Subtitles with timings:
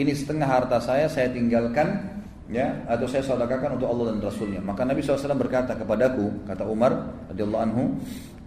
[0.00, 4.60] ini setengah harta saya saya tinggalkan ya atau saya sedekahkan untuk Allah dan Rasulnya.
[4.60, 6.92] Maka Nabi SAW berkata kepadaku, kata Umar
[7.30, 7.82] radhiyallahu anhu,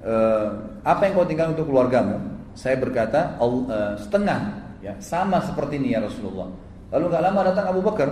[0.03, 0.13] e,
[0.83, 2.19] apa yang kau tinggalkan untuk keluargamu?
[2.53, 4.39] Saya berkata e, setengah,
[4.83, 6.51] ya sama seperti ini ya Rasulullah.
[6.91, 8.09] Lalu nggak lama datang Abu Bakar.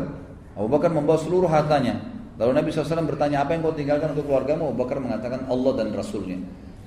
[0.55, 2.00] Abu Bakar membawa seluruh hartanya.
[2.39, 4.73] Lalu Nabi SAW bertanya apa yang kau tinggalkan untuk keluargamu?
[4.73, 6.42] Abu Bakar mengatakan Allah dan Rasulnya.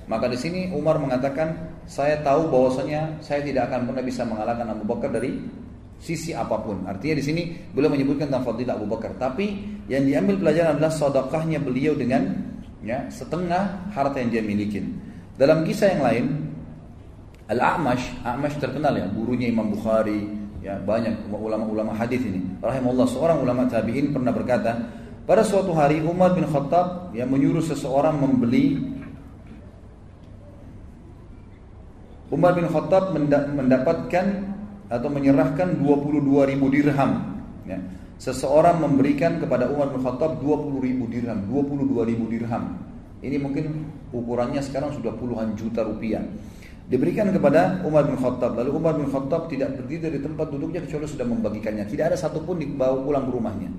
[0.05, 4.83] Maka di sini Umar mengatakan saya tahu bahwasanya saya tidak akan pernah bisa mengalahkan Abu
[4.85, 5.41] Bakar dari
[5.99, 6.83] sisi apa pun.
[6.85, 7.41] Artinya di sini
[7.71, 9.15] beliau menyebutkan tentang fadilah Abu Bakar.
[9.17, 9.45] Tapi
[9.89, 12.29] yang diambil pelajaran adalah sedekahnya beliau dengan
[12.85, 14.81] ya setengah harta yang dia miliki.
[15.35, 16.25] Dalam kisah yang lain,
[17.51, 20.31] Al-A'mash, A'mash terkenal ya, gurunya Imam Bukhari,
[20.63, 22.41] ya banyak ulama-ulama hadis ini.
[22.63, 24.79] Rahimahullah seorang ulama tabi'in pernah berkata,
[25.25, 28.77] pada suatu hari Umar bin Khattab yang menyuruh seseorang membeli
[32.29, 33.13] Umar bin Khattab
[33.53, 34.25] mendapatkan
[34.95, 37.35] atau menyerahkan 22 ribu dirham.
[37.67, 37.83] Ya.
[38.15, 42.79] Seseorang memberikan kepada Umar bin Khattab 20 ribu dirham, 22 ribu dirham.
[43.19, 46.23] Ini mungkin ukurannya sekarang sudah puluhan juta rupiah.
[46.85, 48.55] Diberikan kepada Umar bin Khattab.
[48.55, 51.83] Lalu Umar bin Khattab tidak berdiri dari tempat duduknya kecuali sudah membagikannya.
[51.89, 53.69] Tidak ada satupun dibawa pulang ke rumahnya.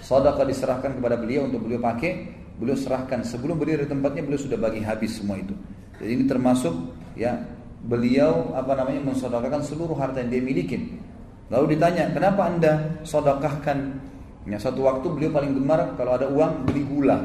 [0.00, 2.32] Sadaqah diserahkan kepada beliau untuk beliau pakai.
[2.56, 5.52] Beliau serahkan sebelum berdiri dari tempatnya beliau sudah bagi habis semua itu.
[6.00, 6.72] Jadi ini termasuk
[7.12, 7.36] ya
[7.86, 10.98] beliau apa namanya mensodakakan seluruh harta yang dia miliki.
[11.46, 13.78] Lalu ditanya, kenapa anda sodakahkan?
[14.46, 17.18] Ya, satu waktu beliau paling gemar kalau ada uang beli gula.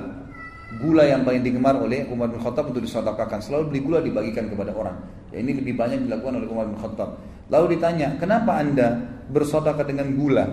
[0.82, 3.42] Gula yang paling digemar oleh Umar bin Khattab untuk disodakahkan.
[3.42, 4.98] Selalu beli gula dibagikan kepada orang.
[5.34, 7.18] Ya, ini lebih banyak dilakukan oleh Umar bin Khattab.
[7.50, 9.02] Lalu ditanya, kenapa anda
[9.34, 10.46] bersodakah dengan gula?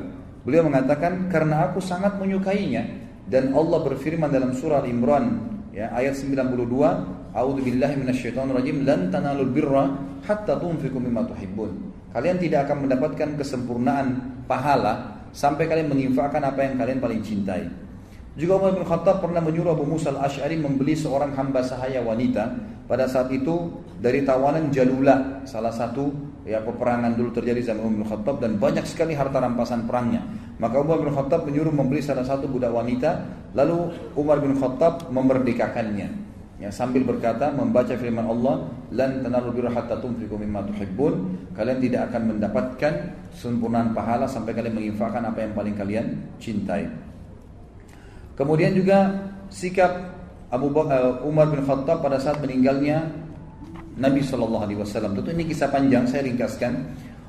[0.42, 3.08] Beliau mengatakan, karena aku sangat menyukainya.
[3.28, 5.44] Dan Allah berfirman dalam surah Imran
[5.76, 9.84] ya ayat 92 A'udzu billahi minasyaitonir rajim lan tanalul birra
[10.24, 11.70] hatta tunfiqu mimma tuhibbun.
[12.12, 14.06] Kalian tidak akan mendapatkan kesempurnaan
[14.48, 17.68] pahala sampai kalian menginfakkan apa yang kalian paling cintai.
[18.38, 22.54] Juga Umar bin Khattab pernah menyuruh Abu Musa al-Ash'ari membeli seorang hamba sahaya wanita
[22.86, 26.14] pada saat itu dari tawanan Jalula, salah satu
[26.46, 30.22] ya peperangan dulu terjadi zaman Umar bin Khattab dan banyak sekali harta rampasan perangnya.
[30.62, 33.26] Maka Umar bin Khattab menyuruh membeli salah satu budak wanita,
[33.58, 36.27] lalu Umar bin Khattab memerdekakannya.
[36.58, 41.14] Ya, sambil berkata membaca firman Allah, "Lan tanalul birra hatta tunfiqu mimma tuhibbun."
[41.54, 42.92] Kalian tidak akan mendapatkan
[43.30, 46.90] sempurnaan pahala sampai kalian menginfakkan apa yang paling kalian cintai.
[48.34, 50.18] Kemudian juga sikap
[50.50, 53.06] Abu Bakar, eh, Umar bin Khattab pada saat meninggalnya
[53.94, 55.14] Nabi Shallallahu Alaihi Wasallam.
[55.14, 56.72] Tentu ini kisah panjang, saya ringkaskan.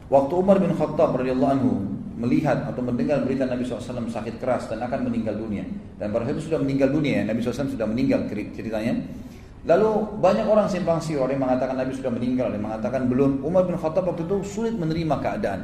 [0.10, 1.74] Waktu Umar bin Khattab radhiyallahu anhu
[2.20, 5.64] melihat atau mendengar berita Nabi SAW sakit keras dan akan meninggal dunia.
[5.96, 7.32] Dan pada saat itu sudah meninggal dunia, ya.
[7.32, 9.00] Nabi SAW sudah meninggal ceritanya.
[9.68, 13.44] Lalu banyak orang simpang siur yang mengatakan Nabi sudah meninggal, yang mengatakan belum.
[13.44, 15.62] Umar bin Khattab waktu itu sulit menerima keadaan.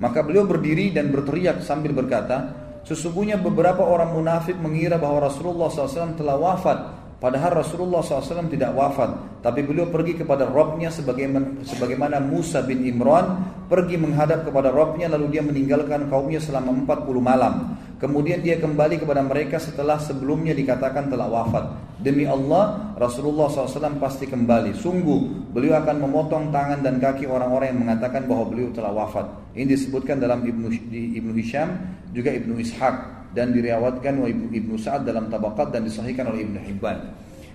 [0.00, 6.16] Maka beliau berdiri dan berteriak sambil berkata, Sesungguhnya beberapa orang munafik mengira bahwa Rasulullah SAW
[6.16, 6.78] telah wafat
[7.20, 13.44] Padahal Rasulullah SAW tidak wafat Tapi beliau pergi kepada Robnya sebagaimana, sebagaimana Musa bin Imran
[13.68, 19.20] Pergi menghadap kepada Robnya lalu dia meninggalkan kaumnya selama 40 malam Kemudian dia kembali kepada
[19.20, 26.08] mereka setelah sebelumnya dikatakan telah wafat Demi Allah Rasulullah SAW pasti kembali Sungguh beliau akan
[26.08, 30.72] memotong tangan dan kaki orang-orang yang mengatakan bahwa beliau telah wafat Ini disebutkan dalam Ibnu,
[30.88, 31.76] Ibnu Hisham
[32.16, 36.98] juga Ibnu Ishaq dan diriwayatkan oleh Ibnu Sa'ad dalam Tabaqat dan disahihkan oleh Ibnu Hibban.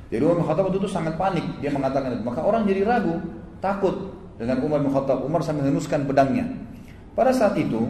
[0.08, 2.24] Jadi Umar bin itu sangat panik, dia mengatakan itu.
[2.24, 3.20] Maka orang jadi ragu,
[3.60, 4.94] takut dengan Umar bin.
[5.26, 6.46] Umar sambil menuskan pedangnya.
[7.18, 7.90] Pada saat itu,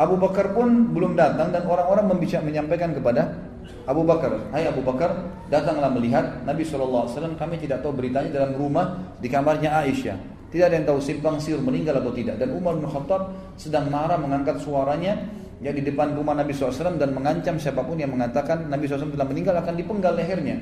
[0.00, 3.36] Abu Bakar pun belum datang dan orang-orang menyampaikan kepada
[3.84, 5.12] Abu Bakar, Hai Abu Bakar,
[5.52, 10.16] datanglah melihat Nabi SAW, kami tidak tahu beritanya dalam rumah di kamarnya Aisyah.
[10.50, 12.40] Tidak ada yang tahu simpang siur meninggal atau tidak.
[12.40, 15.30] Dan Umar bin Khattab sedang marah mengangkat suaranya
[15.62, 19.28] ya di depan rumah Nabi SAW dan mengancam siapa pun yang mengatakan Nabi SAW telah
[19.28, 20.58] meninggal akan dipenggal lehernya.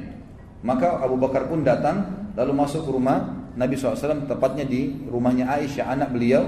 [0.61, 5.95] Maka Abu Bakar pun datang lalu masuk ke rumah Nabi SAW tepatnya di rumahnya Aisyah
[5.95, 6.45] anak beliau.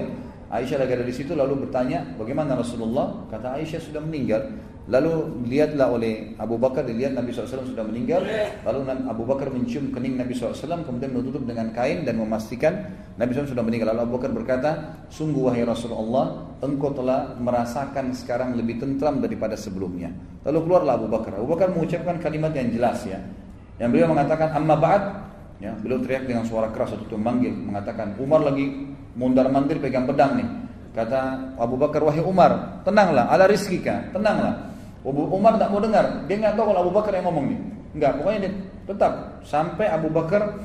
[0.51, 3.23] Aisyah lagi ada di situ lalu bertanya bagaimana Rasulullah?
[3.31, 4.51] Kata Aisyah sudah meninggal.
[4.91, 8.25] Lalu dilihatlah oleh Abu Bakar, dilihat Nabi SAW sudah meninggal.
[8.65, 13.55] Lalu Abu Bakar mencium kening Nabi SAW, kemudian menutup dengan kain dan memastikan Nabi SAW
[13.55, 13.95] sudah meninggal.
[13.95, 14.69] Lalu Abu Bakar berkata,
[15.07, 20.11] sungguh wahai Rasulullah, engkau telah merasakan sekarang lebih tentram daripada sebelumnya.
[20.43, 21.39] Lalu keluarlah Abu Bakar.
[21.39, 23.21] Abu Bakar mengucapkan kalimat yang jelas ya.
[23.79, 25.03] Yang beliau mengatakan, amma ba'd,
[25.61, 30.07] ya, beliau teriak dengan suara keras waktu itu memanggil, mengatakan, Umar lagi mundar mandir pegang
[30.07, 30.47] pedang nih.
[30.91, 34.71] Kata Abu Bakar, wahai Umar, tenanglah, ala rizkika, tenanglah.
[35.07, 36.27] Umar tak mau dengar.
[36.27, 37.59] Dia nggak tahu kalau Abu Bakar yang ngomong nih.
[37.95, 38.51] Enggak, pokoknya dia
[38.85, 39.11] tetap
[39.47, 40.61] sampai Abu Bakar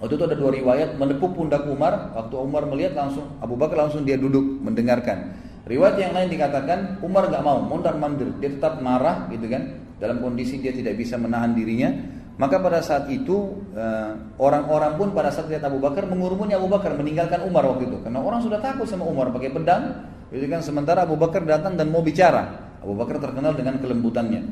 [0.00, 2.16] waktu itu ada dua riwayat menepuk pundak Umar.
[2.16, 5.36] Waktu Umar melihat langsung Abu Bakar langsung dia duduk mendengarkan.
[5.66, 10.22] Riwayat yang lain dikatakan Umar gak mau, mondar mandir, dia tetap marah gitu kan, dalam
[10.22, 11.90] kondisi dia tidak bisa menahan dirinya.
[12.36, 16.92] Maka pada saat itu eh, orang-orang pun pada saat lihat Abu Bakar mengurumuni Abu Bakar
[16.92, 20.04] meninggalkan Umar waktu itu karena orang sudah takut sama Umar pakai pedang.
[20.28, 22.76] Itu kan sementara Abu Bakar datang dan mau bicara.
[22.84, 24.42] Abu Bakar terkenal dengan kelembutannya.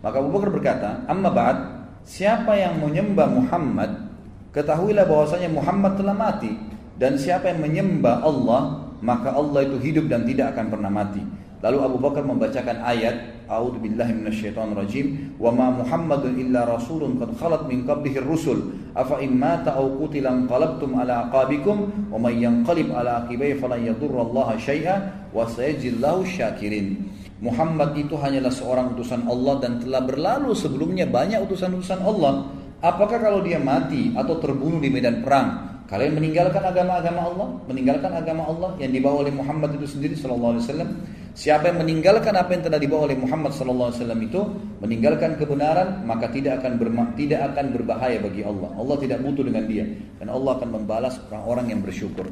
[0.00, 1.58] Maka Abu Bakar berkata, "Amma ba'd,
[2.08, 4.08] siapa yang menyembah Muhammad,
[4.56, 6.52] ketahuilah bahwasanya Muhammad telah mati
[6.96, 11.20] dan siapa yang menyembah Allah, maka Allah itu hidup dan tidak akan pernah mati."
[11.64, 15.06] Lalu Abu Bakar membacakan ayat A'udzu billahi minasyaitonir rajim
[15.40, 18.72] wa ma Muhammadun illa rasulun qad khalat min qablihi rusul.
[18.92, 24.28] Afa in mata aw qutila qalabtum ala aqabikum wa may yanqalib ala aqibai falan yadurra
[24.28, 24.94] Allah syai'a
[25.32, 27.08] wa sayajillahu syakirin.
[27.40, 32.48] Muhammad itu hanyalah seorang utusan Allah dan telah berlalu sebelumnya banyak utusan-utusan Allah.
[32.84, 38.48] Apakah kalau dia mati atau terbunuh di medan perang Kalian meninggalkan agama-agama Allah, meninggalkan agama
[38.48, 40.90] Allah yang dibawa oleh Muhammad itu sendiri sallallahu alaihi wasallam.
[41.34, 44.38] Siapa yang meninggalkan apa yang telah dibawa oleh Muhammad wasallam itu,
[44.78, 46.78] meninggalkan kebenaran, maka tidak akan
[47.18, 48.70] tidak akan berbahaya bagi Allah.
[48.78, 49.82] Allah tidak butuh dengan dia
[50.22, 52.30] dan Allah akan membalas orang-orang yang bersyukur.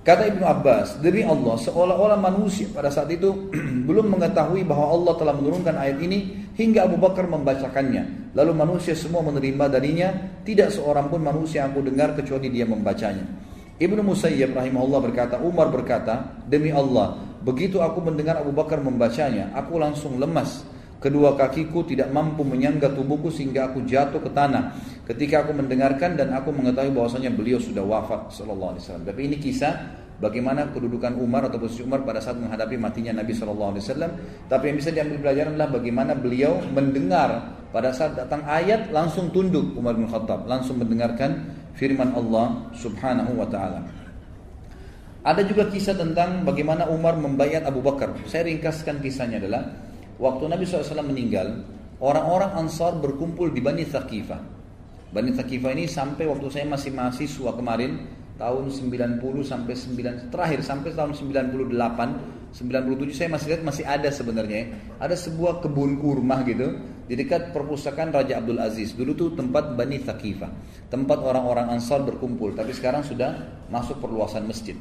[0.00, 3.52] Kata Ibnu Abbas, demi Allah, seolah-olah manusia pada saat itu
[3.88, 8.32] belum mengetahui bahwa Allah telah menurunkan ayat ini hingga Abu Bakar membacakannya.
[8.32, 10.08] Lalu manusia semua menerima darinya,
[10.48, 13.28] tidak seorang pun manusia yang aku dengar kecuali dia membacanya.
[13.76, 19.80] Ibnu Musayyib rahimahullah berkata, Umar berkata, demi Allah, begitu aku mendengar Abu Bakar membacanya, aku
[19.80, 20.64] langsung lemas.
[21.00, 24.76] Kedua kakiku tidak mampu menyangga tubuhku sehingga aku jatuh ke tanah
[25.08, 29.04] ketika aku mendengarkan dan aku mengetahui bahwasanya beliau sudah wafat sallallahu alaihi wasallam.
[29.08, 29.72] Tapi ini kisah
[30.20, 34.12] bagaimana kedudukan Umar atau posisi Umar pada saat menghadapi matinya Nabi sallallahu alaihi wasallam.
[34.44, 37.30] Tapi yang bisa diambil pelajaran adalah bagaimana beliau mendengar
[37.72, 41.48] pada saat datang ayat langsung tunduk Umar bin Khattab, langsung mendengarkan
[41.80, 43.80] firman Allah Subhanahu wa taala.
[45.20, 48.16] Ada juga kisah tentang bagaimana Umar membayar Abu Bakar.
[48.24, 49.68] Saya ringkaskan kisahnya adalah
[50.16, 51.60] waktu Nabi SAW meninggal,
[52.00, 54.40] orang-orang Ansar berkumpul di Bani Thaqifah.
[55.12, 58.00] Bani Thaqifah ini sampai waktu saya masih mahasiswa kemarin
[58.40, 61.68] tahun 90 sampai 9 terakhir sampai tahun 98
[62.56, 68.08] 97 saya masih lihat masih ada sebenarnya ada sebuah kebun kurma gitu di dekat perpustakaan
[68.08, 70.48] Raja Abdul Aziz dulu tuh tempat Bani Thaqifah
[70.88, 73.36] tempat orang-orang Ansar berkumpul tapi sekarang sudah
[73.68, 74.74] masuk perluasan masjid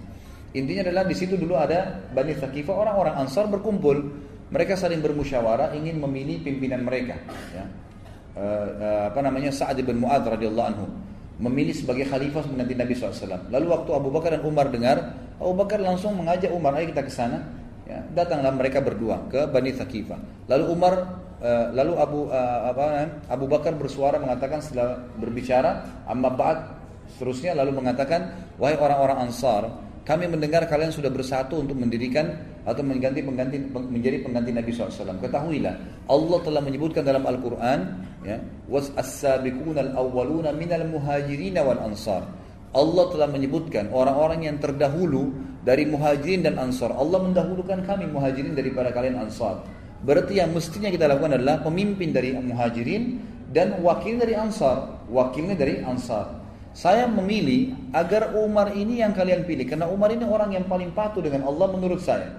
[0.56, 3.98] intinya adalah di situ dulu ada Bani Thaqifah orang-orang Ansar berkumpul
[4.50, 7.22] mereka saling bermusyawarah ingin memilih pimpinan mereka
[7.54, 7.66] ya
[8.40, 10.86] uh, apa namanya Sa'ad bin Mu'adz radhiyallahu anhu
[11.40, 13.48] memilih sebagai khalifah mengganti Nabi SAW.
[13.48, 17.12] Lalu waktu Abu Bakar dan Umar dengar, Abu Bakar langsung mengajak Umar, ayo kita ke
[17.12, 17.40] sana.
[17.88, 20.20] Ya, datanglah mereka berdua ke Bani Thaqifah.
[20.52, 20.94] Lalu Umar,
[21.42, 26.60] uh, lalu Abu apa Abu Bakar bersuara mengatakan setelah berbicara, amma ba'd
[27.16, 29.72] seterusnya lalu mengatakan, wahai orang-orang Ansar,
[30.10, 32.34] kami mendengar kalian sudah bersatu untuk mendirikan
[32.66, 35.22] atau mengganti pengganti menjadi pengganti Nabi SAW.
[35.22, 35.74] Ketahuilah,
[36.10, 37.80] Allah telah menyebutkan dalam Al-Quran,
[38.26, 42.26] ya, was as-sabiquna al-awwaluna minal muhajirin wal ansar.
[42.74, 45.30] Allah telah menyebutkan orang-orang yang terdahulu
[45.62, 46.90] dari muhajirin dan ansar.
[46.90, 49.62] Allah mendahulukan kami muhajirin daripada kalian ansar.
[50.02, 53.22] Berarti yang mestinya kita lakukan adalah pemimpin dari muhajirin
[53.54, 55.06] dan wakil dari ansar.
[55.06, 56.39] Wakilnya dari ansar.
[56.74, 61.20] Saya memilih agar Umar ini yang kalian pilih karena Umar ini orang yang paling patuh
[61.26, 62.30] dengan Allah menurut saya.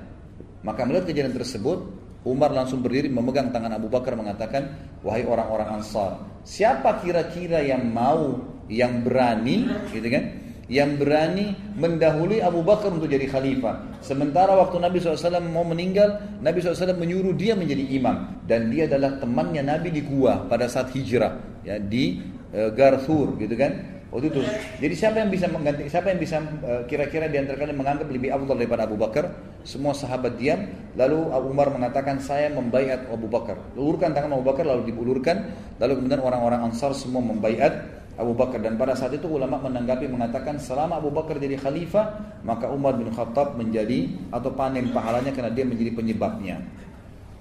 [0.62, 1.78] Maka melihat kejadian tersebut,
[2.22, 8.38] Umar langsung berdiri memegang tangan Abu Bakar mengatakan, "Wahai orang-orang Ansar, siapa kira-kira yang mau,
[8.68, 10.24] yang berani, gitu kan?
[10.70, 13.98] Yang berani mendahului Abu Bakar untuk jadi khalifah.
[14.06, 18.38] Sementara waktu Nabi SAW mau meninggal, Nabi SAW menyuruh dia menjadi imam.
[18.46, 21.42] Dan dia adalah temannya Nabi di gua pada saat hijrah.
[21.66, 22.22] ya Di
[22.54, 23.98] e, Garthur gitu kan.
[24.10, 24.42] Waktu itu.
[24.82, 28.34] Jadi siapa yang bisa mengganti siapa yang bisa eh, kira-kira di antara kalian menganggap lebih
[28.34, 29.30] afdal daripada Abu Bakar?
[29.62, 30.66] Semua sahabat diam,
[30.98, 33.54] lalu Abu Umar mengatakan saya membaiat Abu Bakar.
[33.78, 38.74] Ulurkan tangan Abu Bakar lalu diulurkan, lalu kemudian orang-orang Ansar semua membaiat Abu Bakar dan
[38.74, 43.54] pada saat itu ulama menanggapi mengatakan selama Abu Bakar jadi khalifah, maka Umar bin Khattab
[43.54, 46.58] menjadi atau panen pahalanya karena dia menjadi penyebabnya.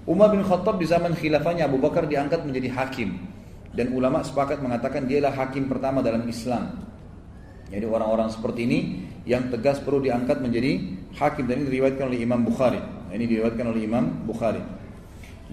[0.06, 3.29] Umar bin Khattab di zaman khilafahnya Abu Bakar diangkat menjadi hakim
[3.80, 6.84] dan ulama sepakat mengatakan dialah hakim pertama dalam Islam.
[7.72, 8.78] Jadi orang-orang seperti ini
[9.24, 10.84] yang tegas perlu diangkat menjadi
[11.16, 12.76] hakim dan ini diriwayatkan oleh Imam Bukhari.
[13.08, 14.60] Ini diriwayatkan oleh Imam Bukhari.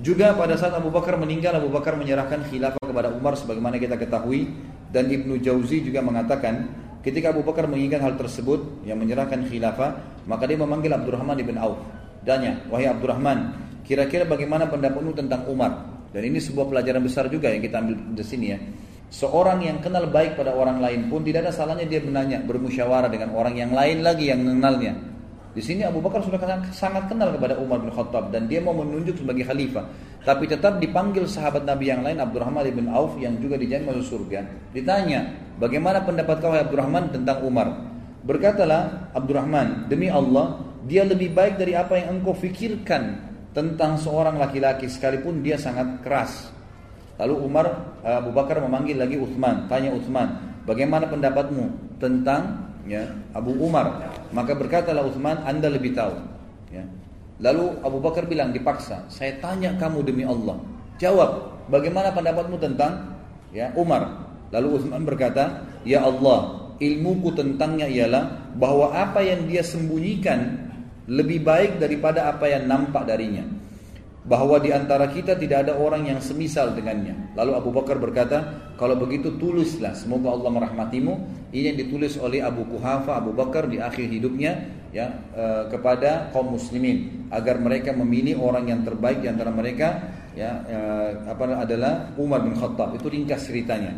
[0.03, 4.51] Juga pada saat Abu Bakar meninggal, Abu Bakar menyerahkan khilafah kepada Umar sebagaimana kita ketahui
[4.91, 6.67] dan Ibnu Jauzi juga mengatakan
[7.07, 11.79] ketika Abu Bakar menginginkan hal tersebut yang menyerahkan khilafah, maka dia memanggil Abdurrahman bin Auf.
[12.27, 13.55] Danya, wahai Abdurrahman,
[13.88, 15.97] kira-kira bagaimana pendapatmu tentang Umar?
[16.17, 18.57] Dan ini sebuah pelajaran besar juga yang kita ambil di sini ya.
[19.13, 23.38] Seorang yang kenal baik pada orang lain pun tidak ada salahnya dia menanya, bermusyawarah dengan
[23.38, 24.97] orang yang lain lagi yang mengenalnya.
[25.53, 26.41] Di sini Abu Bakar sudah
[26.74, 29.86] sangat kenal kepada Umar bin Khattab dan dia mau menunjuk sebagai khalifah.
[30.25, 34.74] Tapi tetap dipanggil sahabat Nabi yang lain Abdurrahman bin Auf yang juga dijamin masuk surga.
[34.74, 37.93] Ditanya, bagaimana pendapat kau Abdurrahman tentang Umar?
[38.25, 43.26] Berkatalah Abdurrahman, demi Allah, dia lebih baik dari apa yang engkau fikirkan
[43.57, 46.53] tentang seorang laki-laki sekalipun dia sangat keras.
[47.17, 54.13] Lalu Umar Abu Bakar memanggil lagi Uthman, tanya Uthman, bagaimana pendapatmu tentang ya Abu Umar?
[54.29, 56.13] Maka berkatalah Uthman anda lebih tahu.
[56.69, 56.85] Ya.
[57.41, 60.61] Lalu Abu Bakar bilang dipaksa saya tanya kamu demi Allah.
[61.01, 63.17] Jawab bagaimana pendapatmu tentang
[63.49, 64.29] ya Umar?
[64.53, 70.66] Lalu Uthman berkata ya Allah ilmuku tentangnya ialah bahwa apa yang dia sembunyikan
[71.07, 73.47] lebih baik daripada apa yang nampak darinya
[74.27, 77.31] bahwa di antara kita tidak ada orang yang semisal dengannya.
[77.39, 81.13] Lalu Abu Bakar berkata, kalau begitu tulislah, semoga Allah merahmatimu.
[81.55, 86.59] Ini yang ditulis oleh Abu Kuhafa Abu Bakar di akhir hidupnya ya e, kepada kaum
[86.59, 90.79] muslimin agar mereka memilih orang yang terbaik di antara mereka ya e,
[91.23, 92.99] apa adalah Umar bin Khattab.
[92.99, 93.95] Itu ringkas ceritanya.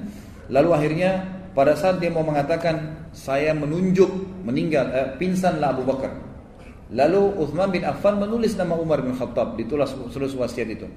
[0.53, 1.25] Lalu akhirnya
[1.57, 6.28] pada saat dia mau mengatakan saya menunjuk meninggal e, pingsanlah Abu Bakar
[6.89, 10.89] Lalu Uthman bin Affan menulis nama Umar bin Khattab ditulis tulis wasiat itu.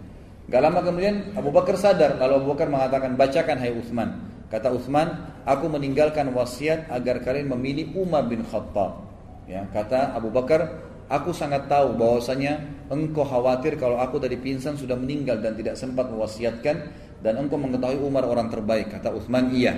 [0.49, 4.09] Gak lama kemudian Abu Bakar sadar lalu Abu Bakar mengatakan bacakan hai Uthman.
[4.49, 5.09] Kata Uthman,
[5.49, 9.01] aku meninggalkan wasiat agar kalian memilih Umar bin Khattab.
[9.49, 12.61] Ya, kata Abu Bakar, aku sangat tahu bahwasanya
[12.93, 16.77] engkau khawatir kalau aku dari pingsan sudah meninggal dan tidak sempat mewasiatkan
[17.25, 18.93] dan engkau mengetahui Umar orang terbaik.
[18.93, 19.73] Kata Uthman, iya.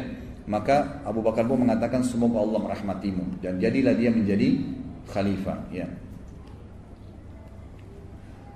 [0.51, 4.59] Maka Abu Bakar pun mengatakan semoga Allah merahmatimu dan jadilah dia menjadi
[5.07, 5.71] khalifah.
[5.71, 5.87] Ya.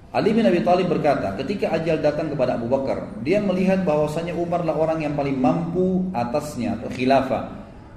[0.08, 4.64] Ali bin Abi Thalib berkata, ketika ajal datang kepada Abu Bakar, dia melihat bahwasanya Umar
[4.64, 7.44] lah orang yang paling mampu atasnya atau khilafah.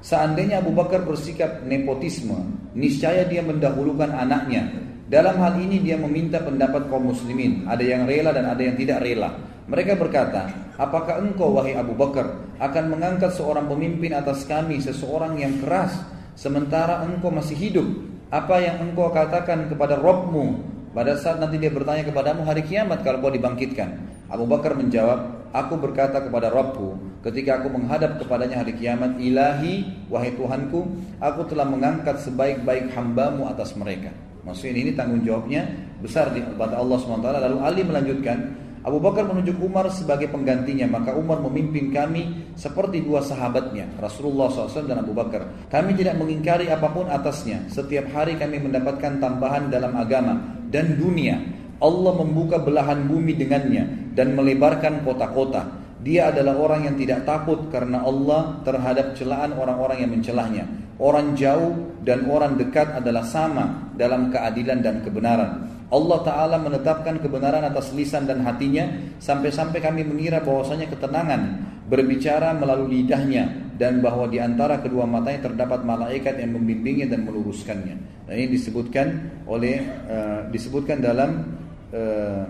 [0.03, 2.35] Seandainya Abu Bakar bersikap nepotisme,
[2.75, 4.67] niscaya dia mendahulukan anaknya.
[5.07, 8.99] Dalam hal ini dia meminta pendapat kaum muslimin, ada yang rela dan ada yang tidak
[8.99, 9.31] rela.
[9.71, 12.27] Mereka berkata, apakah engkau wahai Abu Bakar
[12.59, 15.95] akan mengangkat seorang pemimpin atas kami, seseorang yang keras,
[16.35, 17.87] sementara engkau masih hidup?
[18.27, 23.23] Apa yang engkau katakan kepada Robmu pada saat nanti dia bertanya kepadamu hari kiamat kalau
[23.23, 23.95] kau dibangkitkan.
[24.27, 30.35] Abu Bakar menjawab, aku berkata kepada Rabbku ketika aku menghadap kepadanya hari kiamat, ilahi, wahai
[30.35, 30.91] Tuhanku,
[31.23, 34.11] aku telah mengangkat sebaik-baik hambamu atas mereka.
[34.41, 35.69] Maksudnya ini tanggung jawabnya
[36.01, 37.23] besar di mata Allah SWT.
[37.23, 38.37] Lalu Ali melanjutkan,
[38.81, 44.89] Abu Bakar menunjuk Umar sebagai penggantinya, maka Umar memimpin kami seperti dua sahabatnya, Rasulullah SAW
[44.89, 45.69] dan Abu Bakar.
[45.69, 47.69] Kami tidak mengingkari apa pun atasnya.
[47.69, 51.37] Setiap hari kami mendapatkan tambahan dalam agama dan dunia.
[51.81, 55.81] Allah membuka belahan bumi dengannya dan melebarkan kota-kota.
[56.01, 60.65] Dia adalah orang yang tidak takut karena Allah terhadap celaan orang-orang yang mencelahnya.
[60.97, 65.69] Orang jauh dan orang dekat adalah sama dalam keadilan dan kebenaran.
[65.91, 68.87] Allah Ta'ala menetapkan kebenaran atas lisan dan hatinya
[69.19, 71.41] sampai-sampai kami mengira bahwasanya ketenangan
[71.91, 78.23] berbicara melalui lidahnya dan bahwa di antara kedua matanya terdapat malaikat yang membimbingnya dan meluruskannya.
[78.29, 79.07] Dan ini disebutkan
[79.43, 81.51] oleh uh, disebutkan dalam
[81.91, 82.47] uh,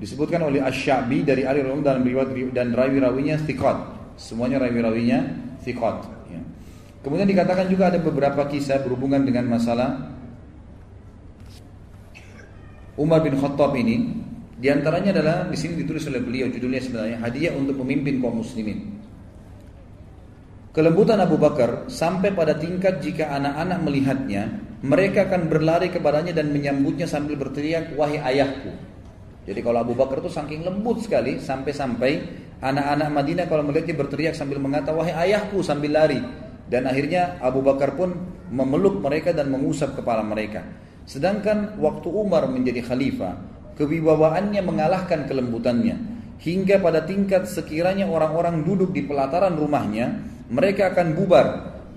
[0.00, 3.78] disebutkan oleh Asy-Sya'bi dari Ali radhiyallahu dalam riwayat dan rawi-rawinya thiqat.
[4.16, 5.18] Semuanya rawi-rawinya
[5.66, 5.96] thiqat.
[6.32, 6.40] Ya.
[7.04, 10.16] Kemudian dikatakan juga ada beberapa kisah berhubungan dengan masalah
[12.98, 14.26] Umar bin Khattab ini
[14.58, 18.98] di antaranya adalah di sini ditulis oleh beliau judulnya sebenarnya hadiah untuk memimpin kaum muslimin.
[20.74, 24.42] Kelembutan Abu Bakar sampai pada tingkat jika anak-anak melihatnya,
[24.82, 28.70] mereka akan berlari kepadanya dan menyambutnya sambil berteriak, "Wahai ayahku."
[29.46, 32.12] Jadi kalau Abu Bakar itu saking lembut sekali sampai-sampai
[32.58, 36.18] anak-anak Madinah kalau melihatnya berteriak sambil mengatakan, "Wahai ayahku" sambil lari.
[36.68, 38.14] Dan akhirnya Abu Bakar pun
[38.52, 40.62] memeluk mereka dan mengusap kepala mereka.
[41.08, 46.18] Sedangkan waktu Umar menjadi khalifah, kewibawaannya mengalahkan kelembutannya.
[46.38, 51.46] Hingga pada tingkat sekiranya orang-orang duduk di pelataran rumahnya, mereka akan bubar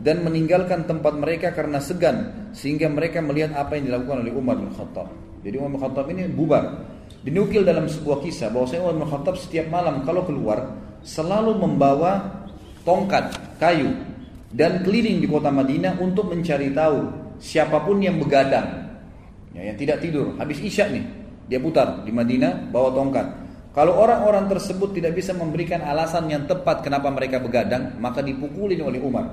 [0.01, 4.73] dan meninggalkan tempat mereka karena segan sehingga mereka melihat apa yang dilakukan oleh Umar bin
[4.73, 5.13] Khattab.
[5.45, 6.65] Jadi Umar bin Khattab ini bubar.
[7.21, 10.73] Dinukil dalam sebuah kisah bahwa Umar bin Khattab setiap malam kalau keluar
[11.05, 12.41] selalu membawa
[12.81, 13.29] tongkat
[13.61, 13.93] kayu
[14.49, 18.89] dan keliling di kota Madinah untuk mencari tahu siapa pun yang begadang
[19.53, 21.20] ya, yang tidak tidur habis isya nih
[21.51, 23.27] dia putar di Madinah bawa tongkat.
[23.75, 29.03] Kalau orang-orang tersebut tidak bisa memberikan alasan yang tepat kenapa mereka begadang maka dipukulin oleh
[29.03, 29.27] Umar.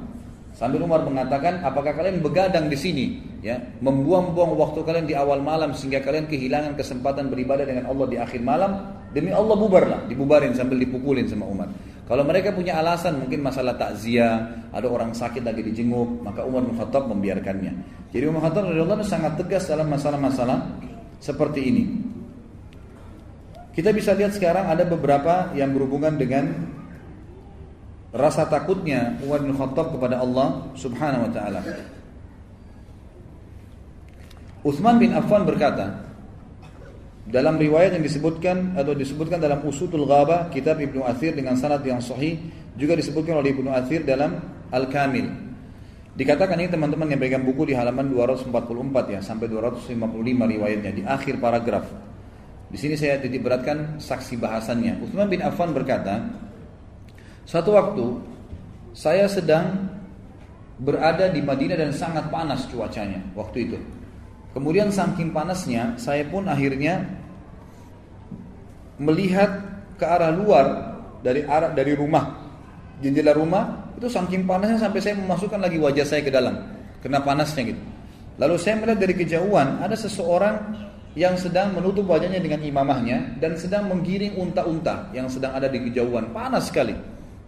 [0.50, 3.06] Sambil Umar mengatakan apakah kalian begadang di sini?
[3.38, 8.18] Ya membuang-buang waktu kalian di awal malam sehingga kalian kehilangan kesempatan beribadah dengan Allah di
[8.18, 8.98] akhir malam.
[9.14, 10.10] Demi Allah bubarlah.
[10.10, 11.70] Dibubarin sambil dipukulin sama Umar.
[12.10, 16.75] Kalau mereka punya alasan mungkin masalah takziah, ada orang sakit lagi dijenguk, maka Umar bin
[16.75, 17.72] membiarkannya.
[18.10, 20.58] Jadi Umar bin Khattab sangat tegas dalam masalah-masalah
[21.18, 21.84] seperti ini.
[23.75, 26.50] Kita bisa lihat sekarang ada beberapa yang berhubungan dengan
[28.10, 31.60] rasa takutnya Umar bin Khattab kepada Allah Subhanahu wa taala.
[34.66, 36.10] Utsman bin Affan berkata,
[37.28, 42.02] dalam riwayat yang disebutkan atau disebutkan dalam Usutul Ghaba kitab Ibnu Athir dengan sanad yang
[42.02, 42.40] sahih
[42.75, 44.42] juga disebutkan oleh Ibnu Athir dalam
[44.75, 45.48] Al-Kamil.
[46.18, 49.94] Dikatakan ini teman-teman yang pegang buku di halaman 244 ya sampai 255
[50.26, 51.87] riwayatnya di akhir paragraf.
[52.68, 54.98] Di sini saya titik beratkan saksi bahasannya.
[54.98, 56.26] Utsman bin Affan berkata,
[57.46, 58.18] "Suatu waktu
[58.98, 59.94] saya sedang
[60.78, 63.78] berada di Madinah dan sangat panas cuacanya waktu itu.
[64.54, 67.04] Kemudian saking panasnya, saya pun akhirnya
[68.98, 69.50] melihat
[69.98, 70.66] ke arah luar
[71.22, 72.34] dari arah dari rumah
[73.02, 76.55] jendela rumah itu saking panasnya sampai saya memasukkan lagi wajah saya ke dalam
[77.02, 77.83] kena panasnya gitu.
[78.38, 80.55] Lalu saya melihat dari kejauhan ada seseorang
[81.19, 86.31] yang sedang menutup wajahnya dengan imamahnya dan sedang menggiring unta-unta yang sedang ada di kejauhan
[86.31, 86.95] panas sekali.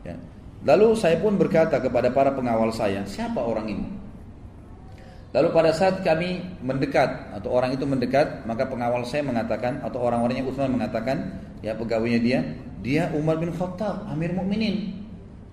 [0.03, 0.19] Ya.
[0.67, 3.87] Lalu saya pun berkata kepada para pengawal saya, siapa orang ini?
[5.31, 10.43] Lalu pada saat kami mendekat atau orang itu mendekat, maka pengawal saya mengatakan atau orang-orangnya
[10.43, 12.39] Utsman mengatakan, ya pegawainya dia,
[12.83, 15.00] dia Umar bin Khattab, Amir Mukminin.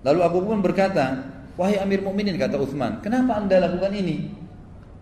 [0.06, 1.26] Lalu Abu pun berkata,
[1.58, 4.30] wahai Amir Mukminin kata Utsman, kenapa anda lakukan ini?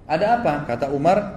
[0.09, 0.65] Ada apa?
[0.65, 1.37] Kata Umar,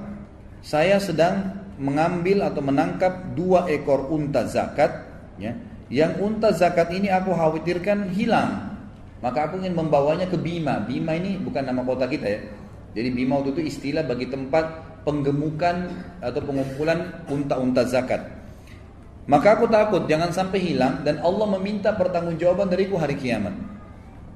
[0.63, 5.10] saya sedang mengambil atau menangkap dua ekor unta zakat,
[5.42, 5.56] ya.
[5.89, 8.78] Yang unta zakat ini aku khawatirkan hilang.
[9.25, 10.86] Maka aku ingin membawanya ke Bima.
[10.86, 12.39] Bima ini bukan nama kota kita ya
[12.94, 14.66] jadi Bima itu istilah bagi tempat
[15.06, 15.75] penggemukan
[16.20, 18.22] atau pengumpulan unta-unta zakat.
[19.29, 23.53] Maka aku takut jangan sampai hilang dan Allah meminta pertanggungjawaban dariku hari kiamat.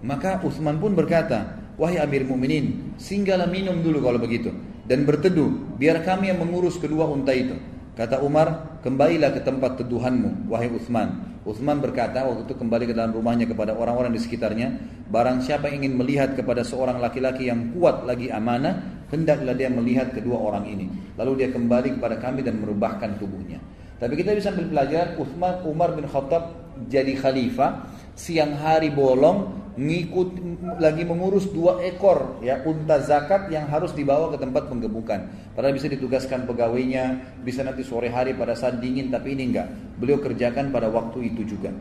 [0.05, 4.53] Maka Utsman pun berkata, "Wahai Amir Mukminin, singgahlah minum dulu kalau begitu
[4.85, 5.49] dan berteduh,
[5.81, 7.57] biar kami yang mengurus kedua unta itu."
[7.97, 11.41] Kata Umar, kembalilah ke tempat teduhanmu, wahai Uthman.
[11.41, 14.77] Uthman berkata waktu itu kembali ke dalam rumahnya kepada orang-orang di sekitarnya,
[15.09, 20.37] barang siapa ingin melihat kepada seorang laki-laki yang kuat lagi amanah, hendaklah dia melihat kedua
[20.37, 20.85] orang ini.
[21.17, 23.72] Lalu dia kembali kepada kami dan merubahkan tubuhnya.
[24.03, 26.51] Tapi kita bisa ambil pelajaran Uthman Umar bin Khattab
[26.91, 27.87] jadi khalifah,
[28.19, 30.37] siang hari bolong ngikut
[30.77, 35.31] lagi mengurus dua ekor ya unta zakat yang harus dibawa ke tempat penggemukan.
[35.55, 39.71] Padahal bisa ditugaskan pegawainya, bisa nanti sore hari pada saat dingin, tapi ini enggak.
[39.95, 41.71] Beliau kerjakan pada waktu itu juga.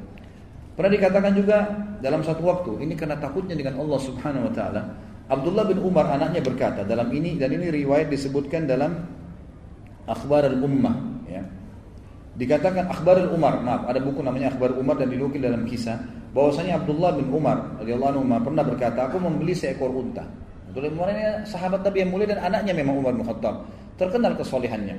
[0.78, 1.58] Pernah dikatakan juga
[1.98, 4.82] dalam satu waktu, ini karena takutnya dengan Allah Subhanahu wa taala,
[5.26, 8.94] Abdullah bin Umar anaknya berkata dalam ini dan ini riwayat disebutkan dalam
[10.06, 10.96] Akhbar al-Ummah
[11.28, 11.42] ya.
[12.32, 16.00] Dikatakan Akhbar al-Umar, maaf, ada buku namanya Akhbar Umar dan dinukil dalam kisah
[16.32, 20.24] bahwasanya Abdullah bin Umar radhiyallahu anhu pernah berkata, aku membeli seekor unta.
[20.72, 23.68] Abdullah bin Umar ini sahabat Nabi yang mulia dan anaknya memang Umar bin Khattab.
[24.00, 24.96] Terkenal kesolehannya.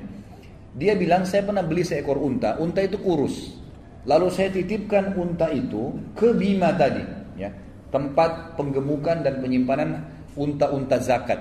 [0.78, 3.58] Dia bilang, saya pernah beli seekor unta, unta itu kurus.
[4.06, 7.02] Lalu saya titipkan unta itu ke Bima tadi,
[7.34, 7.50] ya,
[7.90, 10.06] tempat penggemukan dan penyimpanan
[10.38, 11.40] unta-unta zakat.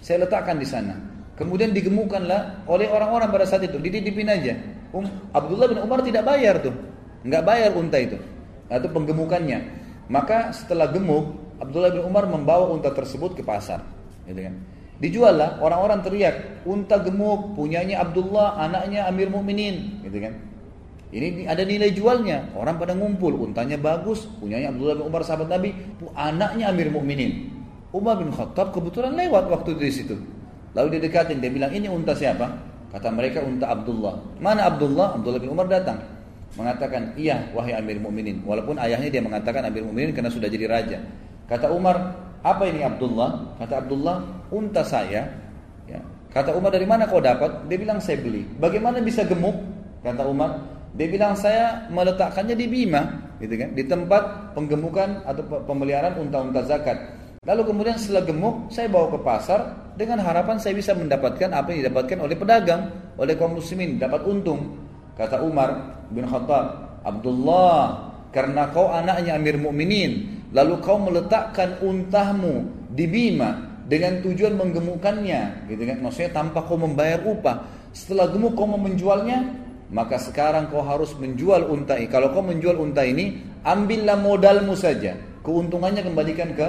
[0.00, 0.96] Saya letakkan di sana.
[1.34, 4.54] Kemudian digemukanlah oleh orang-orang pada saat itu, dititipin aja.
[4.94, 6.70] Um, Abdullah bin Umar tidak bayar tuh,
[7.26, 8.14] nggak bayar unta itu
[8.70, 9.82] atau penggemukannya.
[10.06, 13.82] Maka setelah gemuk, Abdullah bin Umar membawa unta tersebut ke pasar.
[14.22, 14.54] Gitu kan.
[15.02, 20.38] Dijual lah, orang-orang teriak, unta gemuk, punyanya Abdullah, anaknya Amir Mukminin, gitu kan.
[21.10, 22.54] Ini ada nilai jualnya.
[22.54, 25.74] Orang pada ngumpul, untanya bagus, punyanya Abdullah bin Umar sahabat Nabi,
[26.14, 27.50] anaknya Amir Mukminin.
[27.94, 30.14] Umar bin Khattab kebetulan lewat waktu di situ.
[30.74, 34.38] Lalu dia dekatin, dia bilang, "Ini unta siapa?" Kata mereka unta Abdullah.
[34.38, 35.18] Mana Abdullah?
[35.18, 35.98] Abdullah bin Umar datang.
[36.54, 41.02] Mengatakan iya wahai Amir Mukminin walaupun ayahnya dia mengatakan Amir Mukminin karena sudah jadi raja.
[41.50, 42.14] Kata Umar
[42.46, 43.58] apa ini Abdullah?
[43.58, 45.26] Kata Abdullah unta saya.
[45.90, 45.98] Ya.
[46.30, 47.66] kata Umar dari mana kau dapat?
[47.66, 48.46] Dia bilang saya beli.
[48.62, 49.58] Bagaimana bisa gemuk?
[50.06, 50.62] Kata Umar
[50.94, 53.02] dia bilang saya meletakkannya di Bima
[53.42, 56.94] gitu kan di tempat penggemukan atau pemeliharaan unta-unta zakat
[57.44, 59.60] lalu kemudian setelah gemuk saya bawa ke pasar
[59.94, 62.82] dengan harapan saya bisa mendapatkan apa yang didapatkan oleh pedagang
[63.20, 70.42] oleh kaum muslimin dapat untung Kata Umar bin Khattab, Abdullah, karena kau anaknya Amir Mukminin,
[70.50, 75.96] lalu kau meletakkan untahmu di Bima dengan tujuan menggemukkannya, gitu kan?
[76.02, 77.62] Maksudnya tanpa kau membayar upah.
[77.94, 79.54] Setelah gemuk kau mau menjualnya,
[79.94, 82.10] maka sekarang kau harus menjual unta ini.
[82.10, 85.14] Kalau kau menjual unta ini, ambillah modalmu saja.
[85.46, 86.68] Keuntungannya kembalikan ke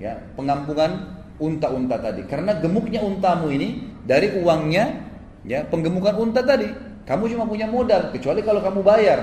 [0.00, 2.24] ya pengampungan unta-unta tadi.
[2.24, 4.84] Karena gemuknya untamu ini dari uangnya
[5.44, 6.68] ya penggemukan unta tadi.
[7.04, 9.20] Kamu cuma punya modal, kecuali kalau kamu bayar.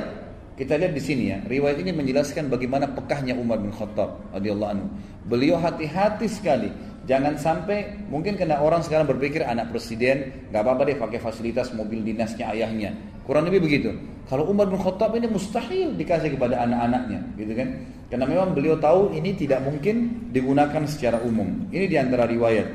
[0.58, 4.88] Kita lihat di sini ya, riwayat ini menjelaskan bagaimana pekahnya Umar bin Khattab radhiyallahu anhu.
[5.30, 6.74] Beliau hati-hati sekali.
[7.08, 12.04] Jangan sampai mungkin kena orang sekarang berpikir anak presiden nggak apa-apa deh pakai fasilitas mobil
[12.04, 12.92] dinasnya ayahnya.
[13.24, 13.96] Kurang lebih begitu.
[14.28, 17.80] Kalau Umar bin Khattab ini mustahil dikasih kepada anak-anaknya, gitu kan?
[18.12, 21.48] Karena memang beliau tahu ini tidak mungkin digunakan secara umum.
[21.72, 22.68] Ini di antara riwayat.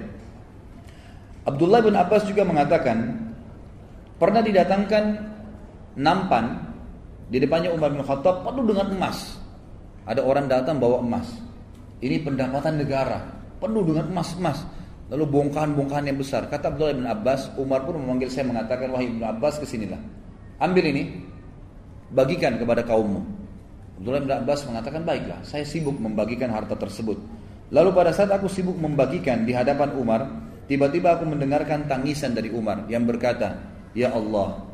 [1.45, 3.21] Abdullah bin Abbas juga mengatakan
[4.16, 5.05] pernah didatangkan
[6.01, 6.73] nampan
[7.29, 9.37] di depannya Umar bin Khattab penuh dengan emas.
[10.09, 11.29] Ada orang datang bawa emas.
[12.01, 13.21] Ini pendapatan negara,
[13.62, 14.66] penuh dengan emas-emas.
[15.12, 16.51] Lalu bongkahan-bongkahan yang besar.
[16.51, 20.01] Kata Abdullah bin Abbas, Umar pun memanggil saya mengatakan, wahai bin Abbas ke sinilah.
[20.59, 21.22] Ambil ini,
[22.11, 23.20] bagikan kepada kaummu.
[24.03, 27.20] Abdullah bin Abbas mengatakan, baiklah, saya sibuk membagikan harta tersebut.
[27.70, 30.27] Lalu pada saat aku sibuk membagikan di hadapan Umar,
[30.66, 34.64] tiba-tiba aku mendengarkan tangisan dari Umar yang berkata, Ya Allah,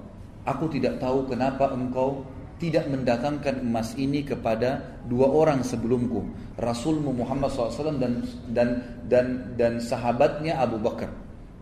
[0.46, 2.22] aku tidak tahu kenapa engkau
[2.58, 6.26] tidak mendatangkan emas ini kepada dua orang sebelumku
[6.58, 8.68] Rasulmu Muhammad SAW dan dan
[9.06, 11.10] dan dan sahabatnya Abu Bakar.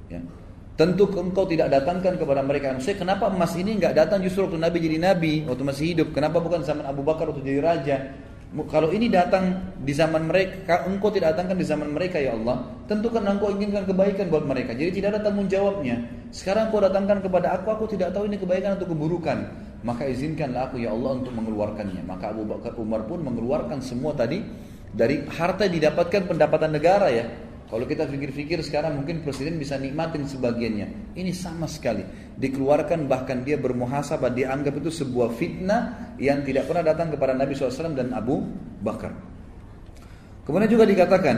[0.08, 0.22] Ya.
[0.76, 2.76] tentu engkau tidak datangkan kepada mereka.
[2.84, 4.20] Saya kenapa emas ini nggak datang?
[4.20, 7.60] Justru waktu Nabi jadi Nabi waktu masih hidup kenapa bukan zaman Abu Bakar waktu jadi
[7.64, 7.96] raja
[8.70, 13.10] kalau ini datang di zaman mereka, engkau tidak datangkan di zaman mereka ya Allah, tentu
[13.10, 14.72] kan engkau inginkan kebaikan buat mereka.
[14.72, 16.06] Jadi tidak ada tanggung jawabnya.
[16.30, 19.50] Sekarang engkau datangkan kepada aku, aku tidak tahu ini kebaikan atau keburukan.
[19.82, 22.06] Maka izinkanlah aku ya Allah untuk mengeluarkannya.
[22.06, 24.40] Maka Abu Bakar Umar pun mengeluarkan semua tadi
[24.94, 27.26] dari harta yang didapatkan pendapatan negara ya.
[27.66, 31.18] Kalau kita pikir-pikir sekarang mungkin presiden bisa nikmatin sebagiannya.
[31.18, 32.06] Ini sama sekali.
[32.38, 34.30] Dikeluarkan bahkan dia bermuhasabah.
[34.30, 38.38] Dianggap itu sebuah fitnah yang tidak pernah datang kepada Nabi SAW dan Abu
[38.86, 39.10] Bakar.
[40.46, 41.36] Kemudian juga dikatakan